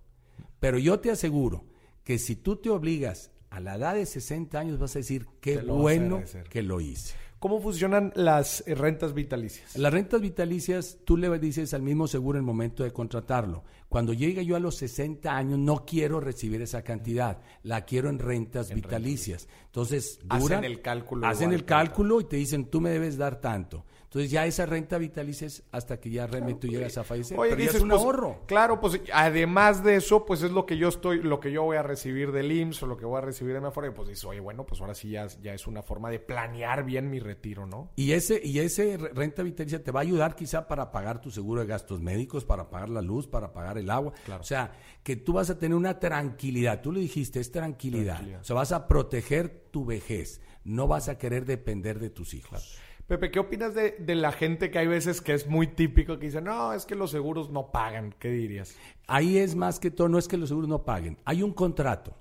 [0.59, 1.65] Pero yo te aseguro
[2.03, 5.57] que si tú te obligas a la edad de 60 años, vas a decir, qué
[5.57, 7.15] bueno que lo hice.
[7.39, 9.75] ¿Cómo funcionan las eh, rentas vitalicias?
[9.75, 13.63] Las rentas vitalicias, tú le dices al mismo seguro en el momento de contratarlo.
[13.89, 18.17] Cuando llegue yo a los 60 años, no quiero recibir esa cantidad, la quiero en
[18.17, 19.47] rentas vitalicias.
[19.65, 23.39] Entonces, Hacen el cálculo Hacen igual, el cálculo y te dicen, tú me debes dar
[23.39, 23.85] tanto.
[24.17, 27.37] Entonces ya esa renta vitalicia es hasta que ya realmente tú llegas a fallecer.
[27.37, 28.41] Oye, pero ya dices, es un pues, ahorro.
[28.47, 31.77] Claro, pues además de eso, pues es lo que yo estoy, lo que yo voy
[31.77, 34.25] a recibir del IMSS o lo que voy a recibir de mi Afore, pues dices,
[34.25, 37.67] oye, bueno, pues ahora sí ya, ya es una forma de planear bien mi retiro,
[37.67, 37.91] ¿no?
[37.95, 41.29] Y ese, y ese re- renta vitalicia te va a ayudar quizá para pagar tu
[41.29, 44.13] seguro de gastos médicos, para pagar la luz, para pagar el agua.
[44.39, 44.71] O sea,
[45.03, 46.81] que tú vas a tener una tranquilidad.
[46.81, 48.15] Tú le dijiste, es tranquilidad.
[48.15, 48.41] Tranquilidad.
[48.41, 50.41] O sea, vas a proteger tu vejez.
[50.63, 52.77] No vas a querer depender de tus hijos.
[53.07, 56.25] Pepe, ¿qué opinas de, de la gente que hay veces que es muy típico que
[56.25, 58.13] dice, no, es que los seguros no pagan?
[58.19, 58.75] ¿Qué dirías?
[59.07, 61.17] Ahí es más que todo, no es que los seguros no paguen.
[61.23, 62.17] Hay un contrato.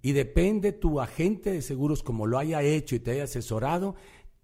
[0.00, 3.96] Y depende tu agente de seguros, como lo haya hecho y te haya asesorado,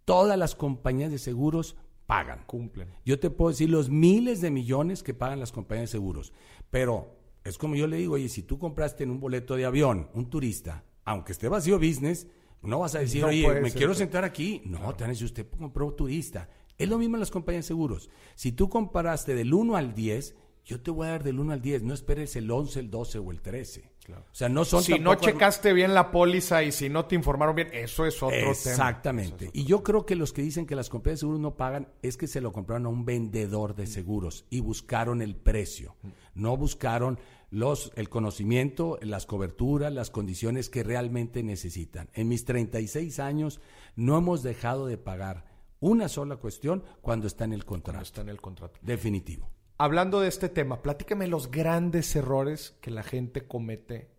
[0.05, 1.77] todas las compañías de seguros
[2.07, 2.43] pagan.
[2.47, 2.89] Cumplen.
[3.05, 6.33] Yo te puedo decir los miles de millones que pagan las compañías de seguros.
[6.71, 10.11] Pero es como yo le digo, oye, si tú compraste en un boleto de avión,
[10.13, 12.27] un turista, aunque esté vacío business,
[12.65, 14.63] no vas a decir, No oye, me ser, quiero sentar aquí.
[14.65, 16.49] No, te van a decir, usted compró turista.
[16.77, 18.11] Es lo mismo en las compañías de seguros.
[18.35, 21.61] Si tú comparaste del 1 al 10, yo te voy a dar del 1 al
[21.61, 21.83] 10.
[21.83, 23.95] No esperes el 11, el 12 o el 13.
[24.13, 27.55] O sea, no son Si no checaste bien la póliza y si no te informaron
[27.55, 28.51] bien, eso es otro tema.
[28.51, 29.51] Exactamente.
[29.53, 32.17] Y yo creo que los que dicen que las compañías de seguros no pagan es
[32.17, 35.97] que se lo compraron a un vendedor de seguros y buscaron el precio.
[36.35, 37.19] No buscaron
[37.55, 42.11] los, el conocimiento, las coberturas, las condiciones que realmente necesitan.
[42.13, 43.61] En mis 36 años
[43.95, 45.45] no hemos dejado de pagar
[45.79, 48.03] una sola cuestión cuando está en el contrato.
[48.03, 48.81] Está en el contrato.
[48.83, 49.49] Definitivo.
[49.79, 54.11] Hablando de este tema, platícame los grandes errores que la gente comete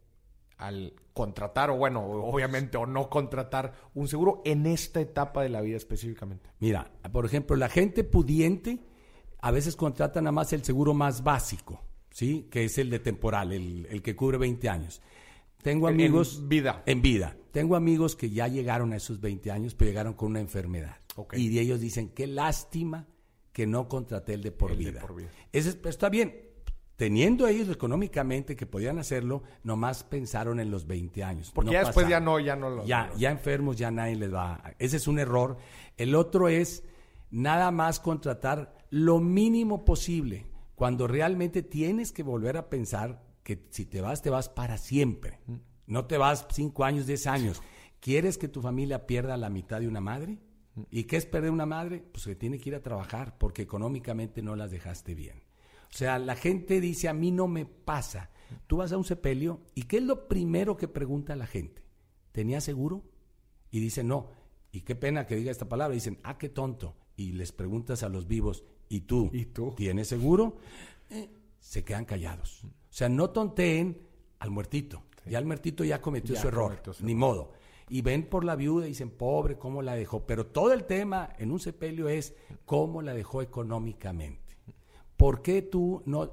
[0.57, 5.59] al contratar, o bueno, obviamente, o no contratar un seguro en esta etapa de la
[5.59, 6.49] vida específicamente.
[6.59, 8.79] Mira, por ejemplo, la gente pudiente
[9.41, 11.83] a veces contrata nada más el seguro más básico,
[12.15, 12.47] ¿sí?
[12.49, 15.01] Que es el de temporal, el, el que cubre 20 años.
[15.61, 16.37] Tengo En- amigos...
[16.39, 16.83] en vida.
[16.85, 17.35] En vida.
[17.51, 20.95] Tengo amigos que ya llegaron a esos 20 años, pero llegaron con una enfermedad.
[21.33, 23.07] Y ellos dicen, qué lástima
[23.51, 25.01] que no contraté el de por El de vida.
[25.01, 25.29] por vida.
[25.51, 26.41] Ese está bien.
[26.95, 31.51] Teniendo ellos económicamente que podían hacerlo, nomás pensaron en los 20 años.
[31.53, 32.85] Porque No ya después ya no, ya no lo...
[32.85, 34.53] Ya, ya enfermos, ya nadie les va.
[34.55, 35.57] a- Ese es un error.
[35.97, 36.83] El otro es
[37.31, 43.85] nada más contratar lo mínimo posible, cuando realmente tienes que volver a pensar que si
[43.85, 45.39] te vas, te vas para siempre.
[45.87, 47.61] No te vas cinco años, diez años.
[47.99, 50.39] ¿Quieres que tu familia pierda la mitad de una madre?
[50.91, 52.03] ¿Y qué es perder una madre?
[52.11, 55.43] Pues que tiene que ir a trabajar porque económicamente no las dejaste bien.
[55.89, 58.29] O sea, la gente dice, a mí no me pasa.
[58.67, 61.83] Tú vas a un sepelio y ¿qué es lo primero que pregunta la gente?
[62.31, 63.03] ¿Tenía seguro?
[63.71, 64.29] Y dice, no.
[64.71, 65.93] Y qué pena que diga esta palabra.
[65.93, 66.97] Dicen, ah, qué tonto.
[67.15, 69.29] Y les preguntas a los vivos, ¿y tú?
[69.33, 69.73] ¿Y tú?
[69.75, 70.57] ¿Tienes seguro?
[71.09, 72.63] Eh, se quedan callados.
[72.63, 73.97] O sea, no tonteen
[74.39, 75.03] al muertito.
[75.25, 76.69] Ya el muertito ya cometió Ya su error.
[76.71, 77.51] cometió su Ni modo.
[77.89, 80.25] Y ven por la viuda y dicen, pobre, ¿cómo la dejó?
[80.25, 82.33] Pero todo el tema en un sepelio es
[82.65, 84.57] cómo la dejó económicamente.
[85.17, 86.31] ¿Por qué tú no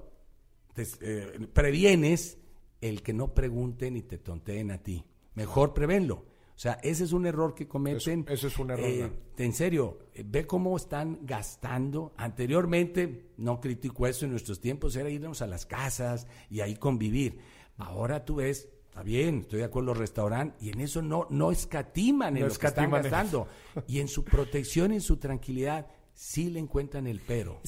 [0.74, 2.38] te- eh, previenes
[2.80, 5.04] el que no pregunten y te tonteen a ti?
[5.34, 6.24] Mejor prevenlo.
[6.54, 8.20] O sea, ese es un error que cometen.
[8.20, 12.12] Eso- eso es un error, Eh, en serio, eh, ve cómo están gastando.
[12.16, 17.38] Anteriormente, no critico eso, en nuestros tiempos era irnos a las casas y ahí convivir.
[17.78, 21.50] Ahora tú ves, está bien, estoy de acuerdo, los restaurantes, y en eso no, no
[21.50, 23.48] escatiman en No lo que están en gastando.
[23.88, 25.86] Y en su protección, en su tranquilidad,
[26.22, 27.60] sí le encuentran el pero.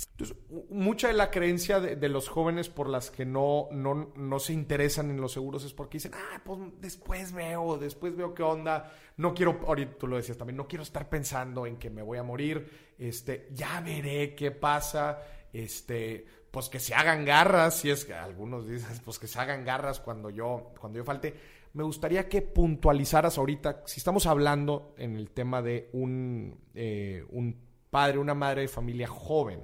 [0.70, 4.52] Mucha de la creencia de, de los jóvenes por las que no, no, no se
[4.52, 8.92] interesan en los seguros es porque dicen, ah, pues después veo, después veo qué onda.
[9.16, 12.16] No quiero, ahorita tú lo decías también, no quiero estar pensando en que me voy
[12.18, 12.94] a morir.
[12.96, 15.20] Este, ya veré qué pasa.
[15.52, 19.64] Este, pues que se hagan garras, si es que algunos dicen, pues que se hagan
[19.64, 21.34] garras cuando yo, cuando yo falte.
[21.72, 27.63] Me gustaría que puntualizaras ahorita, si estamos hablando en el tema de un, eh, un
[27.94, 29.60] padre, una madre de familia joven,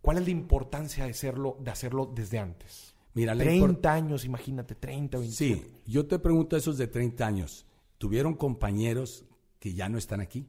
[0.00, 2.94] ¿cuál es la importancia de hacerlo, de hacerlo desde antes?
[3.14, 5.54] Mira, la 30 impor- años, imagínate, 30, 27.
[5.60, 7.66] Sí, yo te pregunto a esos de 30 años,
[7.98, 9.24] ¿tuvieron compañeros
[9.58, 10.46] que ya no están aquí?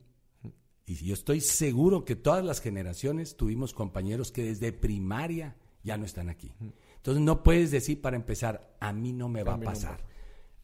[0.85, 6.05] Y yo estoy seguro que todas las generaciones tuvimos compañeros que desde primaria ya no
[6.05, 6.53] están aquí.
[6.97, 10.05] Entonces no puedes decir para empezar, a mí no me va a pasar.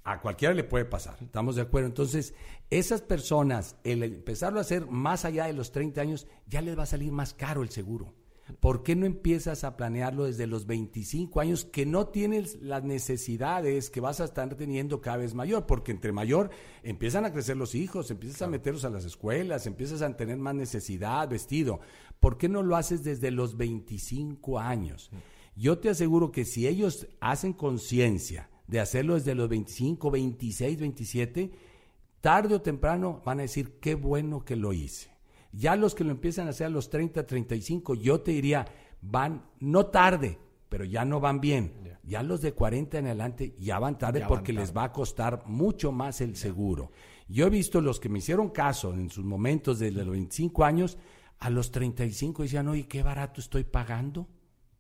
[0.03, 1.87] A cualquiera le puede pasar, estamos de acuerdo.
[1.87, 2.33] Entonces,
[2.69, 6.83] esas personas, el empezarlo a hacer más allá de los 30 años, ya les va
[6.83, 8.13] a salir más caro el seguro.
[8.59, 13.89] ¿Por qué no empiezas a planearlo desde los 25 años que no tienes las necesidades
[13.89, 15.65] que vas a estar teniendo cada vez mayor?
[15.65, 16.49] Porque entre mayor
[16.83, 20.55] empiezan a crecer los hijos, empiezas a meterlos a las escuelas, empiezas a tener más
[20.55, 21.79] necesidad, vestido.
[22.19, 25.09] ¿Por qué no lo haces desde los 25 años?
[25.55, 31.51] Yo te aseguro que si ellos hacen conciencia de hacerlo desde los 25, 26, 27,
[32.21, 35.11] tarde o temprano van a decir qué bueno que lo hice.
[35.51, 38.65] Ya los que lo empiezan a hacer a los 30, 35, yo te diría,
[39.01, 40.39] van no tarde,
[40.69, 41.73] pero ya no van bien.
[42.03, 45.91] Ya los de 40 en adelante ya van tarde porque les va a costar mucho
[45.91, 46.91] más el seguro.
[47.27, 50.97] Yo he visto los que me hicieron caso en sus momentos de los 25 años,
[51.39, 54.27] a los 35 decían, oye, qué barato estoy pagando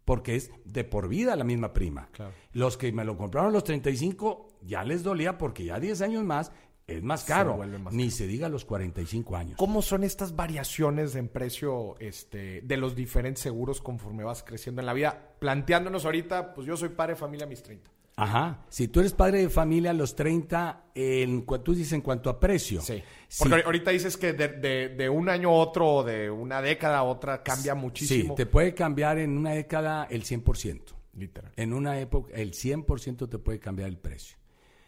[0.05, 2.09] porque es de por vida la misma prima.
[2.51, 6.23] Los que me lo compraron a los 35 ya les dolía porque ya 10 años
[6.23, 6.51] más
[6.87, 7.59] es más caro.
[7.91, 9.57] Ni se diga los 45 años.
[9.57, 14.85] ¿Cómo son estas variaciones en precio este, de los diferentes seguros conforme vas creciendo en
[14.85, 15.35] la vida?
[15.39, 17.89] Planteándonos ahorita, pues yo soy padre de familia a mis 30.
[18.15, 18.65] Ajá.
[18.69, 22.39] Si tú eres padre de familia a los 30, en, tú dices en cuanto a
[22.39, 22.81] precio.
[22.81, 23.01] Sí.
[23.39, 27.73] Porque ahorita dices que de, un año a otro, de una década a otra, cambia
[27.73, 28.33] muchísimo.
[28.33, 30.81] Sí, te puede cambiar en una década el 100%.
[31.15, 31.51] Literal.
[31.55, 34.37] En una época, el 100% te puede cambiar el precio.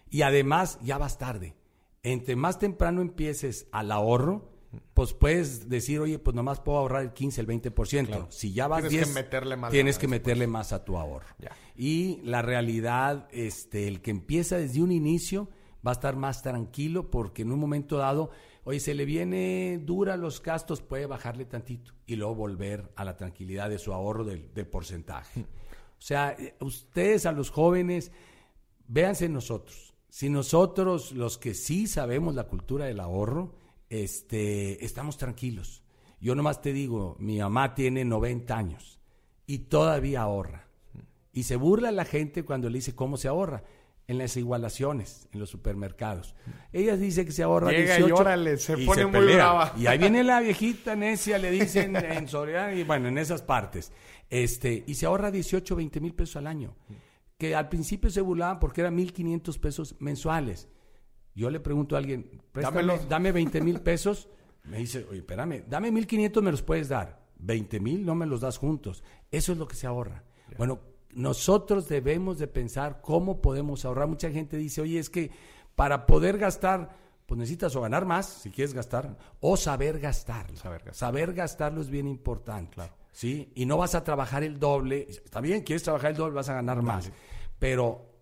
[0.10, 1.56] Y además, ya vas tarde.
[2.04, 4.55] Entre más temprano empieces al ahorro,
[4.94, 8.28] pues puedes decir, oye, pues nomás puedo ahorrar el 15, el 20%.
[8.30, 11.28] Si ya vas tienes que meterle más tienes que meterle más a tu ahorro.
[11.76, 15.50] Y la realidad, este, el que empieza desde un inicio
[15.86, 18.32] va a estar más tranquilo porque en un momento dado,
[18.64, 23.16] oye, se le viene dura los gastos, puede bajarle tantito y luego volver a la
[23.16, 25.42] tranquilidad de su ahorro del, porcentaje.
[25.42, 28.12] O sea, eh, ustedes a los jóvenes,
[28.88, 29.94] véanse nosotros.
[30.10, 33.56] Si nosotros, los que sí sabemos la cultura del ahorro,
[33.90, 35.84] este, estamos tranquilos.
[36.20, 39.00] Yo nomás te digo, mi mamá tiene 90 años
[39.46, 40.68] y todavía ahorra.
[41.34, 43.64] Y se burla la gente cuando le dice cómo se ahorra.
[44.08, 46.36] En las igualaciones, en los supermercados.
[46.72, 49.74] Ella dice que se ahorra Llega 18 y órale, se pone muy brava.
[49.76, 53.92] Y ahí viene la viejita necia, le dicen en Soledad y bueno, en esas partes.
[54.30, 56.76] Este, y se ahorra 18, 20 mil pesos al año.
[57.40, 60.70] Que al principio se burlaban porque eran 1.500 pesos mensuales.
[61.36, 64.30] Yo le pregunto a alguien, préstame, dame 20 mil pesos.
[64.64, 67.24] Me dice, oye, espérame, dame 1.500, me los puedes dar.
[67.38, 69.04] 20 mil no me los das juntos.
[69.30, 70.24] Eso es lo que se ahorra.
[70.58, 70.80] Bueno,
[71.12, 74.08] nosotros debemos de pensar cómo podemos ahorrar.
[74.08, 75.30] Mucha gente dice, oye, es que
[75.76, 80.48] para poder gastar, pues necesitas o ganar más, si quieres gastar, o saber gastar.
[80.56, 80.96] Saber, gastar.
[80.96, 82.76] saber gastarlo es bien importante.
[82.76, 82.94] Claro.
[83.16, 83.52] ¿sí?
[83.56, 85.08] Y no vas a trabajar el doble.
[85.10, 87.12] Está bien, quieres trabajar el doble, vas a ganar más.
[87.60, 88.15] Pero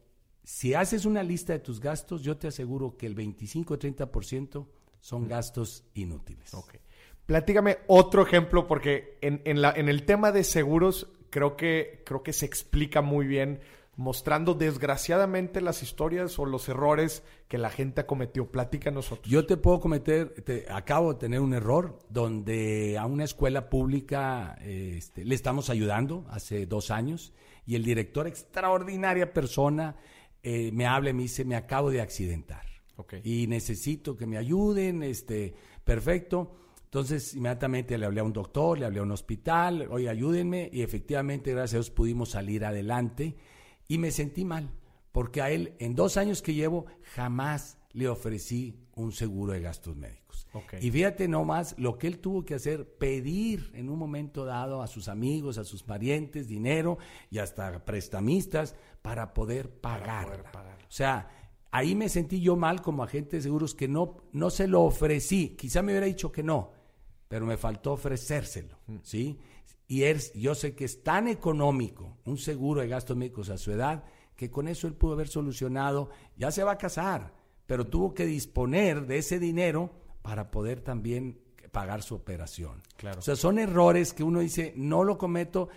[0.44, 4.68] si haces una lista de tus gastos, yo te aseguro que el 25 o 30%
[5.00, 6.54] son gastos inútiles.
[6.54, 6.76] Ok.
[7.26, 12.24] Platígame otro ejemplo, porque en, en, la, en el tema de seguros creo que, creo
[12.24, 13.62] que se explica muy bien
[13.96, 18.52] mostrando desgraciadamente las historias o los errores que la gente cometió.
[18.52, 19.32] Platícanos nosotros.
[19.32, 24.58] Yo te puedo cometer, te, acabo de tener un error donde a una escuela pública
[24.64, 27.34] este, le estamos ayudando hace dos años
[27.66, 29.96] y el director, extraordinaria persona,
[30.44, 32.64] eh, me habla y me dice, me acabo de accidentar.
[33.24, 36.56] Y necesito que me ayuden, este, perfecto.
[36.86, 40.70] Entonces, inmediatamente le hablé a un doctor, le hablé a un hospital, oye, ayúdenme.
[40.72, 43.36] Y efectivamente, gracias a Dios, pudimos salir adelante.
[43.88, 44.70] Y me sentí mal,
[45.12, 46.86] porque a él, en dos años que llevo,
[47.16, 50.23] jamás le ofrecí un seguro de gastos médicos.
[50.80, 54.88] Y fíjate nomás lo que él tuvo que hacer, pedir en un momento dado a
[54.88, 56.98] sus amigos, a sus parientes, dinero
[57.32, 60.46] y hasta prestamistas para poder pagar.
[60.88, 61.30] O sea,
[61.72, 65.56] ahí me sentí yo mal como agente de seguros que no, no se lo ofrecí.
[65.58, 66.72] Quizá me hubiera dicho que no,
[67.28, 68.98] pero me faltó ofrecérselo, mm.
[69.02, 69.40] ¿sí?
[69.88, 73.72] Y es, yo sé que es tan económico un seguro de gastos médicos a su
[73.72, 74.04] edad
[74.36, 77.34] que con eso él pudo haber solucionado, ya se va a casar,
[77.66, 79.92] pero tuvo que disponer de ese dinero
[80.24, 81.38] para poder también
[81.72, 82.82] pagar su operación.
[82.98, 83.20] Claro.
[83.20, 85.70] O sea, son errores que uno dice, no lo cometo,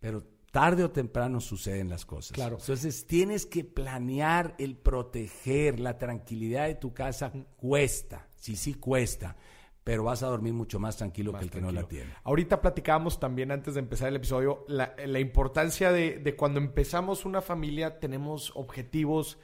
[0.00, 2.32] pero tarde o temprano suceden las cosas.
[2.32, 2.58] Claro.
[2.60, 9.36] Entonces tienes que planear el proteger la tranquilidad de tu casa cuesta, sí sí cuesta,
[9.82, 12.10] pero vas a dormir mucho más tranquilo que el que no la tiene.
[12.24, 17.42] Ahorita platicábamos también antes de empezar el episodio la, importancia de, de, cuando empezamos una
[17.42, 19.38] familia tenemos objetivos,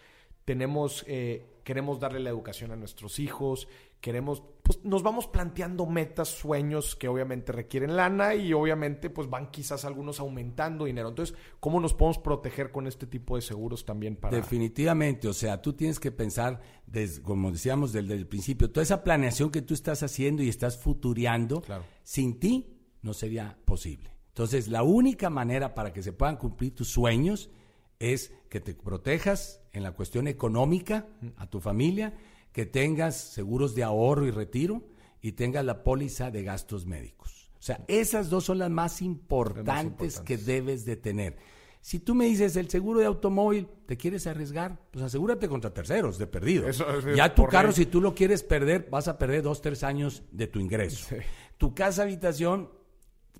[0.44, 3.68] tenemos eh, queremos darle la educación a nuestros hijos,
[4.00, 9.50] queremos, pues nos vamos planteando metas, sueños que obviamente requieren lana y obviamente pues van
[9.50, 11.10] quizás algunos aumentando dinero.
[11.10, 14.36] Entonces, ¿cómo nos podemos proteger con este tipo de seguros también para...
[14.36, 19.04] Definitivamente, o sea, tú tienes que pensar, desde, como decíamos desde el principio, toda esa
[19.04, 21.62] planeación que tú estás haciendo y estás futureando,
[22.02, 24.10] sin ti no sería posible.
[24.28, 27.50] Entonces, la única manera para que se puedan cumplir tus sueños
[27.98, 32.14] es que te protejas en la cuestión económica a tu familia,
[32.52, 34.82] que tengas seguros de ahorro y retiro
[35.20, 37.50] y tengas la póliza de gastos médicos.
[37.58, 41.36] O sea, esas dos son las más importantes, que debes de tener.
[41.82, 44.78] Si tú me dices el seguro de automóvil, ¿te quieres arriesgar?
[44.90, 46.66] Pues asegúrate contra terceros, de perdido.
[47.14, 50.46] ya tu carro, si tú lo quieres perder, vas a perder dos, tres años de
[50.46, 51.14] tu ingreso.
[51.58, 52.70] Tu casa habitación,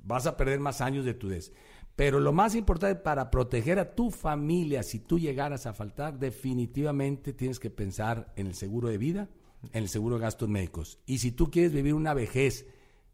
[0.02, 1.52] vas a perder más años de tu des.
[1.96, 7.32] Pero lo más importante para proteger a tu familia, si tú llegaras a faltar, definitivamente
[7.32, 9.28] tienes que pensar en el seguro de vida,
[9.72, 10.98] en el seguro de gastos médicos.
[11.04, 12.66] Y si tú quieres vivir una vejez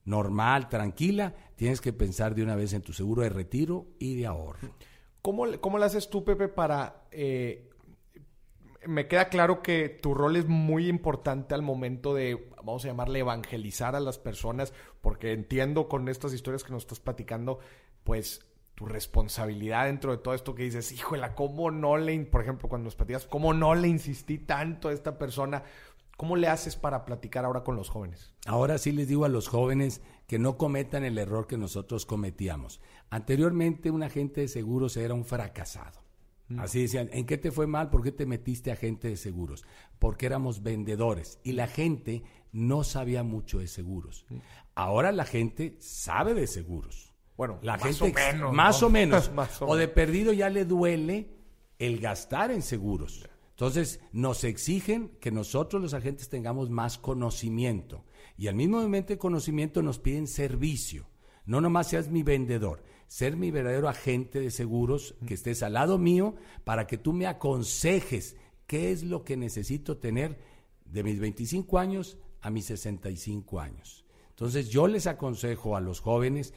[0.04, 4.26] normal, tranquila, tienes que pensar de una vez en tu seguro de retiro y de
[4.26, 4.70] ahorro.
[5.20, 7.06] ¿Cómo, cómo le haces tú, Pepe, para...
[7.10, 7.68] Eh,
[8.86, 13.18] me queda claro que tu rol es muy importante al momento de, vamos a llamarle,
[13.18, 17.58] evangelizar a las personas, porque entiendo con estas historias que nos estás platicando,
[18.04, 18.46] pues
[18.76, 22.84] tu responsabilidad dentro de todo esto que dices, híjole, ¿cómo no le, por ejemplo, cuando
[22.84, 25.64] nos platicas, cómo no le insistí tanto a esta persona?
[26.18, 28.34] ¿Cómo le haces para platicar ahora con los jóvenes?
[28.46, 32.80] Ahora sí les digo a los jóvenes que no cometan el error que nosotros cometíamos.
[33.10, 36.02] Anteriormente un agente de seguros era un fracasado.
[36.48, 36.60] Mm.
[36.60, 37.90] Así decían, ¿en qué te fue mal?
[37.90, 39.64] ¿Por qué te metiste agente de seguros?
[39.98, 44.26] Porque éramos vendedores y la gente no sabía mucho de seguros.
[44.28, 44.36] Mm.
[44.74, 47.05] Ahora la gente sabe de seguros.
[47.36, 48.52] Bueno, la más gente, o menos.
[48.54, 49.30] Más o menos.
[49.60, 51.28] o, de perdido ya le duele
[51.78, 53.28] el gastar en seguros.
[53.50, 58.04] Entonces, nos exigen que nosotros los agentes tengamos más conocimiento.
[58.36, 61.08] Y al mismo momento de conocimiento nos piden servicio.
[61.46, 65.96] No nomás seas mi vendedor, ser mi verdadero agente de seguros, que estés al lado
[65.96, 66.34] mío
[66.64, 70.38] para que tú me aconsejes qué es lo que necesito tener
[70.84, 74.04] de mis 25 años a mis 65 años.
[74.30, 76.52] Entonces, yo les aconsejo a los jóvenes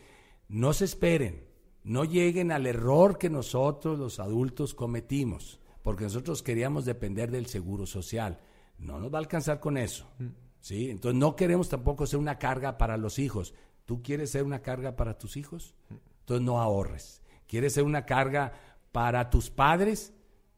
[0.50, 1.45] no se esperen,
[1.84, 7.86] no lleguen al error que nosotros los adultos cometimos, porque nosotros queríamos depender del seguro
[7.86, 8.39] social.
[8.78, 10.10] No nos va a alcanzar con eso.
[10.18, 10.28] Mm.
[10.60, 10.89] ¿sí?
[10.89, 13.54] Entonces no queremos tampoco ser una carga para los hijos.
[13.86, 15.76] ¿Tú quieres ser una carga para tus hijos?
[16.22, 17.22] Entonces no ahorres.
[17.47, 18.54] ¿Quieres ser una carga
[18.91, 20.14] para tus padres?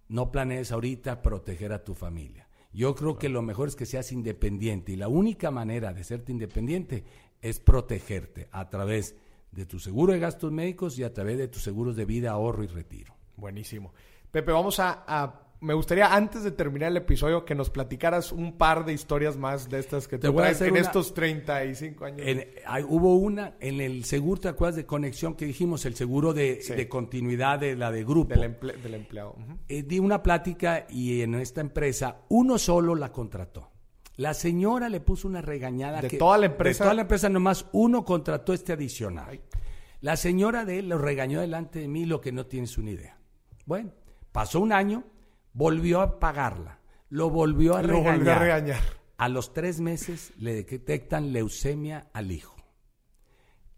[0.08, 2.48] No planees ahorita proteger a tu familia.
[2.74, 6.32] Yo creo que lo mejor es que seas independiente y la única manera de serte
[6.32, 7.04] independiente
[7.42, 9.16] es protegerte a través
[9.52, 12.64] de tu seguro de gastos médicos y a través de tus seguros de vida, ahorro
[12.64, 13.16] y retiro.
[13.36, 13.94] Buenísimo.
[14.32, 18.86] Pepe, vamos a, me gustaría antes de terminar el episodio que nos platicaras un par
[18.86, 22.28] de historias más de estas que te, a hacer en estos 35 años.
[22.88, 25.86] hubo una en el seguro, ¿te acuerdas de conexión que dijimos?
[25.86, 28.40] El seguro de, continuidad de la de grupo.
[28.40, 29.36] Del, empleado.
[29.68, 33.71] Eh, di una plática y en esta empresa uno solo la contrató.
[34.16, 36.02] La señora le puso una regañada.
[36.02, 36.84] De toda la empresa.
[36.84, 39.42] De toda la empresa, nomás uno contrató este adicional.
[40.02, 43.18] La señora de él lo regañó delante de mí, lo que no tienes una idea.
[43.66, 43.92] Bueno,
[44.32, 45.04] pasó un año,
[45.54, 48.18] volvió a pagarla, lo volvió a, regañar.
[48.18, 48.82] Volvió a regañar.
[49.18, 52.56] A los tres meses le detectan leucemia al hijo.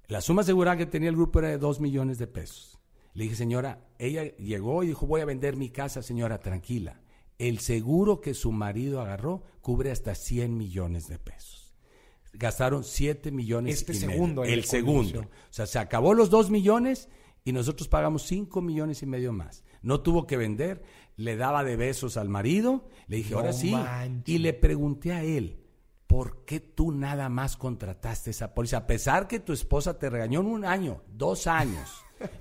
[0.08, 2.80] La suma asegurada que tenía el grupo era de dos millones de pesos.
[3.14, 7.04] Le dije, señora, ella llegó y dijo, voy a vender mi casa, señora, tranquila
[7.38, 11.74] el seguro que su marido agarró cubre hasta 100 millones de pesos.
[12.34, 15.22] Gastaron 7 millones este segundo, El segundo.
[15.22, 17.10] O sea, se acabó los 2 millones
[17.46, 19.64] y nosotros pagamos 5 millones y medio más.
[19.82, 20.84] No tuvo que vender,
[21.16, 23.74] le daba de besos al marido, le dije, ahora sí.
[24.26, 25.64] Y le pregunté a él,
[26.08, 28.78] ¿por qué tú nada más contrataste esa póliza?
[28.78, 31.90] A pesar que tu esposa te regañó en un año, dos años,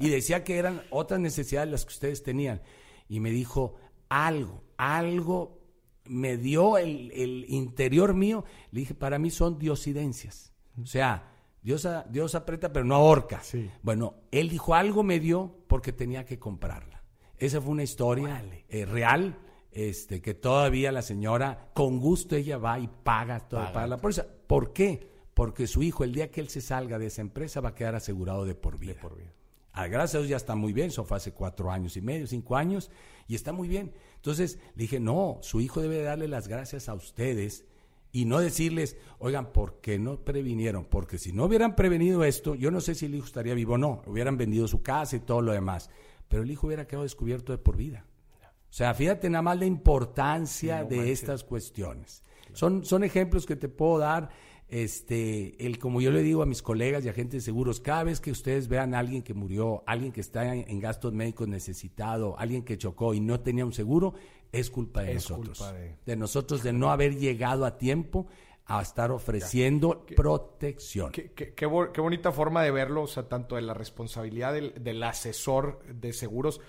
[0.01, 2.63] y decía que eran otras necesidades las que ustedes tenían.
[3.09, 3.77] Y me dijo,
[4.09, 5.62] algo, algo
[6.05, 8.45] me dio el, interior mío.
[8.71, 10.53] Le dije, para mí son diosidencias.
[10.81, 11.31] O sea,
[11.63, 13.43] Dios, Dios aprieta pero no ahorca.
[13.83, 17.03] Bueno, él dijo, algo me dio porque tenía que comprarla.
[17.39, 19.37] Esa fue una historia eh, real,
[19.73, 23.87] este, que todavía la señora, con gusto ella va y paga, toda, paga.
[23.89, 24.27] la póliza.
[24.47, 25.11] ¿Por qué?
[25.35, 27.95] Porque su hijo, el día que él se salga de esa empresa, va a quedar
[27.95, 28.95] asegurado de por vida.
[28.95, 29.33] De por vida.
[29.73, 32.27] Ah, gracias a Dios ya está muy bien, eso fue hace cuatro años y medio,
[32.27, 32.91] cinco años,
[33.27, 33.93] y está muy bien.
[34.23, 37.65] Entonces le dije, no, su hijo debe darle las gracias a ustedes
[38.13, 40.85] y no decirles, oigan, ¿por qué no previnieron?
[40.85, 43.79] Porque si no hubieran prevenido esto, yo no sé si el hijo estaría vivo o
[43.79, 45.91] no, hubieran vendido su casa y todo lo demás,
[46.29, 48.07] pero el hijo hubiera quedado descubierto de por vida.
[48.45, 52.23] O sea, fíjate nada más la importancia de estas cuestiones.
[52.53, 54.31] Son, son ejemplos que te puedo dar
[54.73, 58.21] este, el, como yo le digo a mis colegas y agentes de seguros, cada vez
[58.21, 62.65] que ustedes vean a alguien que murió, alguien que está en, gastos médicos necesitado, alguien
[62.65, 64.15] que chocó y no tenía un seguro,
[64.51, 65.63] es culpa de nosotros.
[66.07, 66.17] de...
[66.17, 68.29] nosotros de no haber llegado a tiempo
[68.65, 71.13] a estar ofreciendo protección.
[71.13, 75.83] Qué, qué, bonita forma de verlo, o sea, tanto de la responsabilidad del, del asesor
[75.85, 76.63] de seguros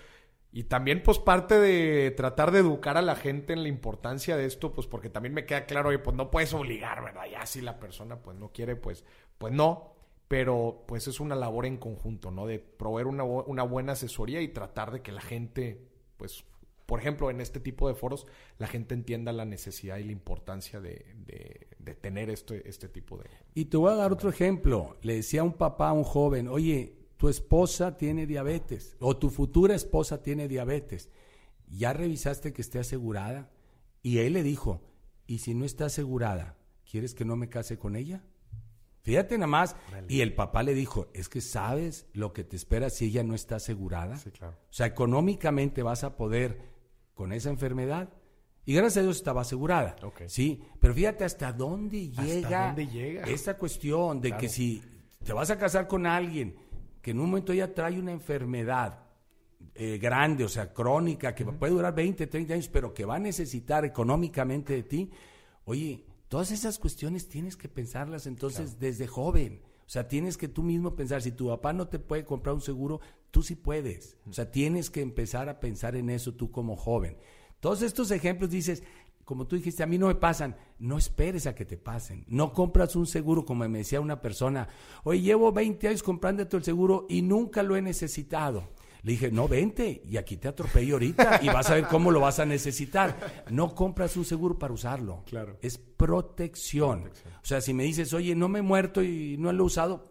[0.56, 4.46] y también, pues, parte de tratar de educar a la gente en la importancia de
[4.46, 7.24] esto, pues, porque también me queda claro, oye, pues no puedes obligar, ¿verdad?
[7.30, 9.04] Ya si la persona, pues, no quiere, pues,
[9.40, 9.96] pues no.
[10.28, 12.46] pero pues es una labor en conjunto, ¿no?
[12.48, 15.88] De proveer una, una buena asesoría y tratar de que la gente,
[16.18, 16.44] pues,
[16.86, 18.28] por ejemplo, en este tipo de foros,
[18.58, 21.06] la gente entienda la necesidad y la importancia de,
[21.80, 23.30] de, tener este, este tipo de...
[23.54, 24.98] Y te voy a dar otro ejemplo.
[25.02, 29.30] Le decía a un papá a un joven, oye, tu esposa tiene diabetes o tu
[29.30, 31.10] futura esposa tiene diabetes.
[31.70, 33.50] ¿Ya revisaste que esté asegurada?
[34.02, 34.82] Y él le dijo,
[35.26, 38.26] ¿y si no está asegurada, quieres que no me case con ella?
[39.04, 39.78] Fíjate nada más.
[40.10, 43.36] Y el papá le dijo, es que sabes lo que te espera si ella no
[43.36, 44.18] está asegurada.
[44.18, 44.58] Sí, claro.
[44.60, 46.60] O sea, económicamente vas a poder
[47.14, 48.10] con esa enfermedad.
[48.66, 49.96] Y gracias a Dios estaba asegurada.
[50.28, 53.24] Sí, pero fíjate hasta dónde llega, dónde llega?
[53.28, 54.84] esta cuestión de que si
[55.24, 56.62] te vas a casar con alguien
[57.04, 59.04] que en un momento ya trae una enfermedad
[59.76, 63.20] eh, grande, o sea, crónica, que puede durar 20, 30 años, pero que va a
[63.20, 65.12] necesitar económicamente de ti,
[65.66, 69.62] oye, todas esas cuestiones tienes que pensarlas entonces desde joven.
[69.86, 72.62] O sea, tienes que tú mismo pensar, si tu papá no te puede comprar un
[72.62, 73.02] seguro,
[73.32, 74.18] tú sí puedes.
[74.30, 77.18] O sea, tienes que empezar a pensar en eso tú como joven.
[77.60, 78.82] Todos estos ejemplos dices,
[79.24, 82.26] como tú dijiste, a mí no me pasan, no esperes a que te pasen.
[82.28, 84.68] No compras un seguro, como me decía una persona,
[85.04, 88.70] oye, llevo 20 años comprando el seguro y nunca lo he necesitado.
[89.04, 92.22] Le dije, no, vente y aquí te atropello ahorita y vas a ver cómo lo
[92.22, 93.44] vas a necesitar.
[93.50, 95.24] No compras un seguro para usarlo.
[95.26, 95.58] Claro.
[95.62, 97.10] Es protección.
[97.42, 100.06] O sea, si me dices, oye, no me he muerto y no lo he usado,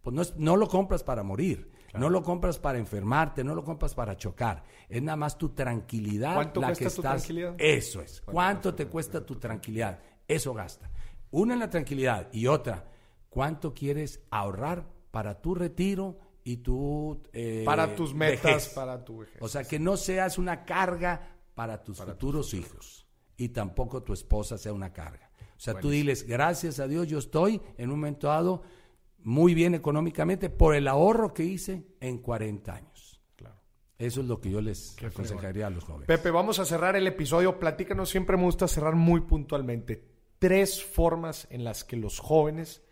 [0.00, 1.70] pues no, no lo compras para morir.
[1.94, 4.62] No lo compras para enfermarte, no lo compras para chocar.
[4.88, 7.22] Es nada más tu tranquilidad ¿Cuánto la cuesta que tu estás.
[7.22, 7.54] tranquilidad?
[7.58, 8.20] Eso es.
[8.20, 10.00] ¿Cuánto, te cuesta tu tranquilidad?
[10.26, 10.90] Eso gasta.
[11.30, 12.86] Una en la tranquilidad y otra,
[13.28, 19.40] ¿cuánto quieres ahorrar para tu retiro y tu eh, para tus metas, para tu vejez?
[19.40, 24.58] O sea, que no seas una carga para tus futuros hijos y tampoco tu esposa
[24.58, 25.30] sea una carga.
[25.56, 28.62] O sea, tú diles, gracias a Dios yo estoy en un momento dado
[29.22, 33.20] muy bien económicamente por el ahorro que hice en 40 años.
[33.36, 33.56] Claro.
[33.98, 36.06] Eso es lo que yo les aconsejaría a los jóvenes.
[36.06, 37.58] Pepe, vamos a cerrar el episodio.
[37.58, 40.04] Platícanos, siempre me gusta cerrar muy puntualmente.
[40.38, 42.82] Tres formas en las que los jóvenes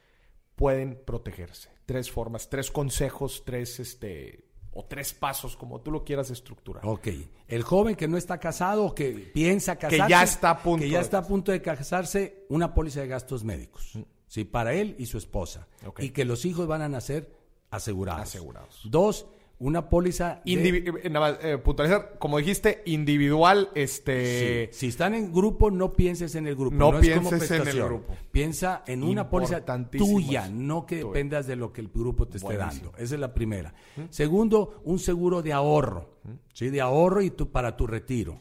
[0.57, 1.71] pueden protegerse.
[1.87, 6.85] Tres formas, tres consejos, tres este o tres pasos, como tú lo quieras estructurar.
[6.85, 7.09] Ok.
[7.49, 10.03] El joven que no está casado, que piensa casarse.
[10.03, 10.83] Que ya está a punto.
[10.83, 13.99] Que ya está a punto de casarse, una póliza de gastos médicos.
[14.27, 14.31] Mm.
[14.31, 14.45] ¿sí?
[14.45, 15.69] Para él y su esposa.
[15.99, 17.31] Y que los hijos van a nacer
[17.71, 18.23] asegurados.
[18.23, 18.81] Asegurados.
[18.85, 19.27] Dos,
[19.59, 20.69] una póliza de...
[20.69, 24.69] Eh, eh, puntualizar, como dijiste, individual, este...
[24.73, 26.77] Si están en grupo, no pienses en el grupo.
[26.77, 28.15] No, pienses en el grupo.
[28.31, 32.57] Piensa en una póliza tuya, no que dependas de lo que el grupo te esté
[32.57, 32.93] dando.
[32.99, 33.75] Esa es la primera.
[34.11, 36.19] Segundo, un seguro de ahorro,
[36.53, 36.69] ¿sí?
[36.69, 38.41] De ahorro y tu, para tu retiro.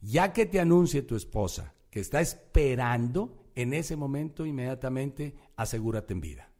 [0.00, 6.20] Ya que te anuncie tu esposa que está esperando en ese momento inmediatamente asegúrate en
[6.20, 6.50] vida.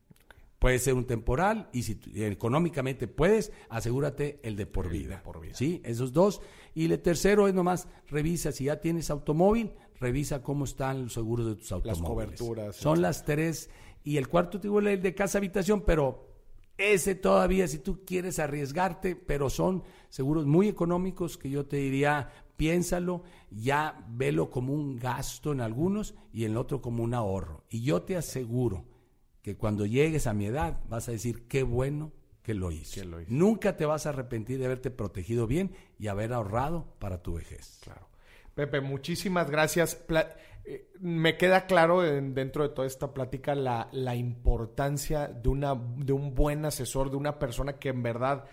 [0.58, 5.22] Puede ser un temporal y si económicamente puedes, asegúrate el de por vida.
[5.22, 5.54] por vida.
[5.54, 5.82] ¿Sí?
[5.84, 6.40] Esos dos.
[6.74, 11.46] Y el tercero es nomás, revisa si ya tienes automóvil, revisa cómo están los seguros
[11.46, 12.00] de tus automóviles.
[12.00, 12.76] Las coberturas.
[12.76, 13.68] Son las tres.
[14.02, 16.35] Y el cuarto tipo el de casa habitación, pero
[16.78, 22.30] ese todavía si tú quieres arriesgarte, pero son seguros muy económicos que yo te diría,
[22.56, 27.64] piénsalo, ya velo como un gasto en algunos y en el otro como un ahorro.
[27.70, 28.84] Y yo te aseguro
[29.42, 32.12] que cuando llegues a mi edad vas a decir, qué bueno
[32.42, 33.04] que lo hice.
[33.28, 37.80] Nunca te vas a arrepentir de haberte protegido bien y haber ahorrado para tu vejez.
[37.82, 38.08] Claro.
[38.54, 39.98] Pepe, muchísimas gracias.
[40.68, 46.12] Eh, me queda claro dentro de toda esta plática la, la importancia de, una, de
[46.12, 48.46] un buen asesor, de una persona que en verdad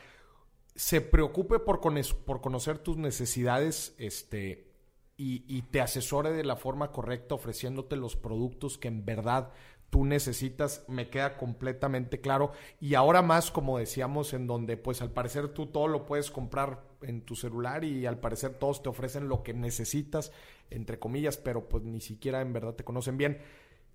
[0.76, 1.82] se preocupe por,
[2.26, 4.74] por conocer tus necesidades este,
[5.18, 9.52] y, te asesore de la forma correcta ofreciéndote los productos que en verdad
[9.90, 12.52] tú necesitas, me queda completamente claro.
[12.80, 16.84] Y ahora más, como decíamos, en donde pues al parecer tú todo lo puedes comprar
[17.06, 20.32] en tu celular y al parecer todos te ofrecen lo que necesitas,
[20.70, 23.40] entre comillas, pero pues ni siquiera en verdad te conocen bien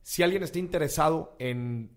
[0.09, 1.91] si alguien está interesado en,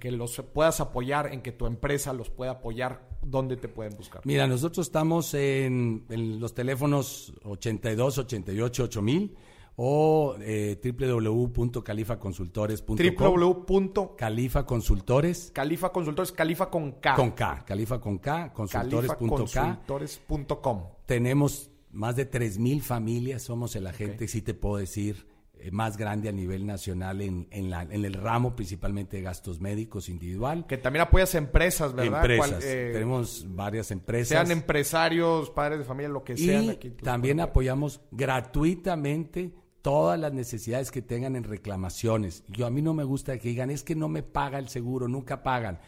[0.00, 4.22] que los puedas apoyar, en que tu empresa los pueda apoyar, ¿dónde te pueden buscar?
[4.24, 9.36] Mira, nosotros estamos en, los teléfonos 82 88 8000
[9.76, 17.14] o eh, www.califaconsultores.com www.califaconsultores Califa Consultores, Califa con K.
[17.14, 20.84] Con K, Califa con K, consultores.com.
[21.04, 25.26] Tenemos más de 3.000 familias, somos el agente, sí te puedo decir,
[25.58, 29.58] eh, más grande a nivel nacional en, en, la, en, el ramo principalmente de gastos
[29.60, 30.66] médicos individual.
[30.66, 32.24] Que también apoyas empresas, ¿verdad?
[32.24, 32.64] Empresas.
[32.64, 34.28] Eh, Tenemos varias empresas.
[34.28, 36.70] Sean empresarios, padres de familia, lo que y sean.
[36.70, 39.54] Aquí también apoyamos gratuitamente
[39.86, 42.42] todas las necesidades que tengan en reclamaciones.
[42.48, 45.06] Yo a mí no me gusta que digan, es que no me paga el seguro,
[45.06, 45.78] nunca pagan.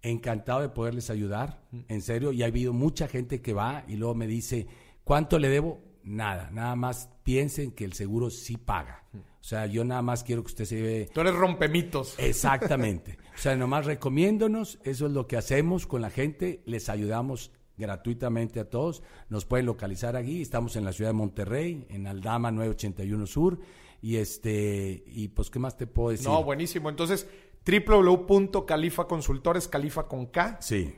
[0.00, 4.14] Encantado de poderles ayudar, en serio, y ha habido mucha gente que va y luego
[4.14, 4.68] me dice,
[5.02, 5.80] ¿cuánto le debo?
[6.04, 9.02] Nada, nada más piensen que el seguro sí paga.
[9.12, 11.10] O sea, yo nada más quiero que usted se ve...
[11.12, 12.14] Tú eres rompemitos.
[12.16, 13.18] Exactamente.
[13.34, 18.60] O sea, nomás recomiéndonos, eso es lo que hacemos con la gente, les ayudamos gratuitamente
[18.60, 19.02] a todos.
[19.28, 23.58] Nos pueden localizar aquí, estamos en la ciudad de Monterrey, en Aldama 981 Sur.
[24.00, 26.28] Y este, y pues, ¿qué más te puedo decir?
[26.28, 26.88] No, buenísimo.
[26.88, 27.28] Entonces,
[27.66, 30.58] www.califaconsultores, califa con K.
[30.60, 30.94] Sí.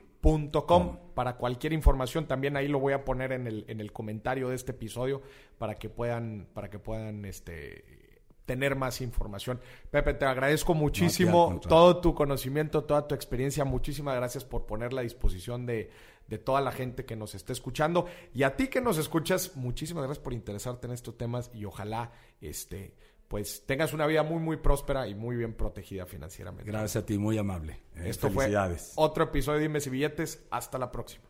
[1.15, 4.57] para cualquier información también ahí lo voy a poner en el, en el comentario de
[4.57, 5.23] este episodio
[5.57, 8.01] para que puedan para que puedan este
[8.51, 9.61] tener más información.
[9.93, 13.65] Pepe, te agradezco muchísimo todo tu conocimiento, toda tu experiencia.
[13.65, 15.89] Muchísimas gracias por ponerla a disposición de,
[16.31, 18.07] de toda la gente que nos esté escuchando.
[18.33, 22.13] Y a ti que nos escuchas, muchísimas gracias por interesarte en estos temas y ojalá
[22.41, 22.95] este
[23.29, 26.71] pues tengas una vida muy muy próspera y muy bien protegida financieramente.
[26.71, 27.81] Gracias a ti, muy amable.
[27.97, 28.53] Eh, Esto fue
[28.97, 30.47] otro episodio de Dime y Billetes.
[30.51, 31.25] Hasta la próxima.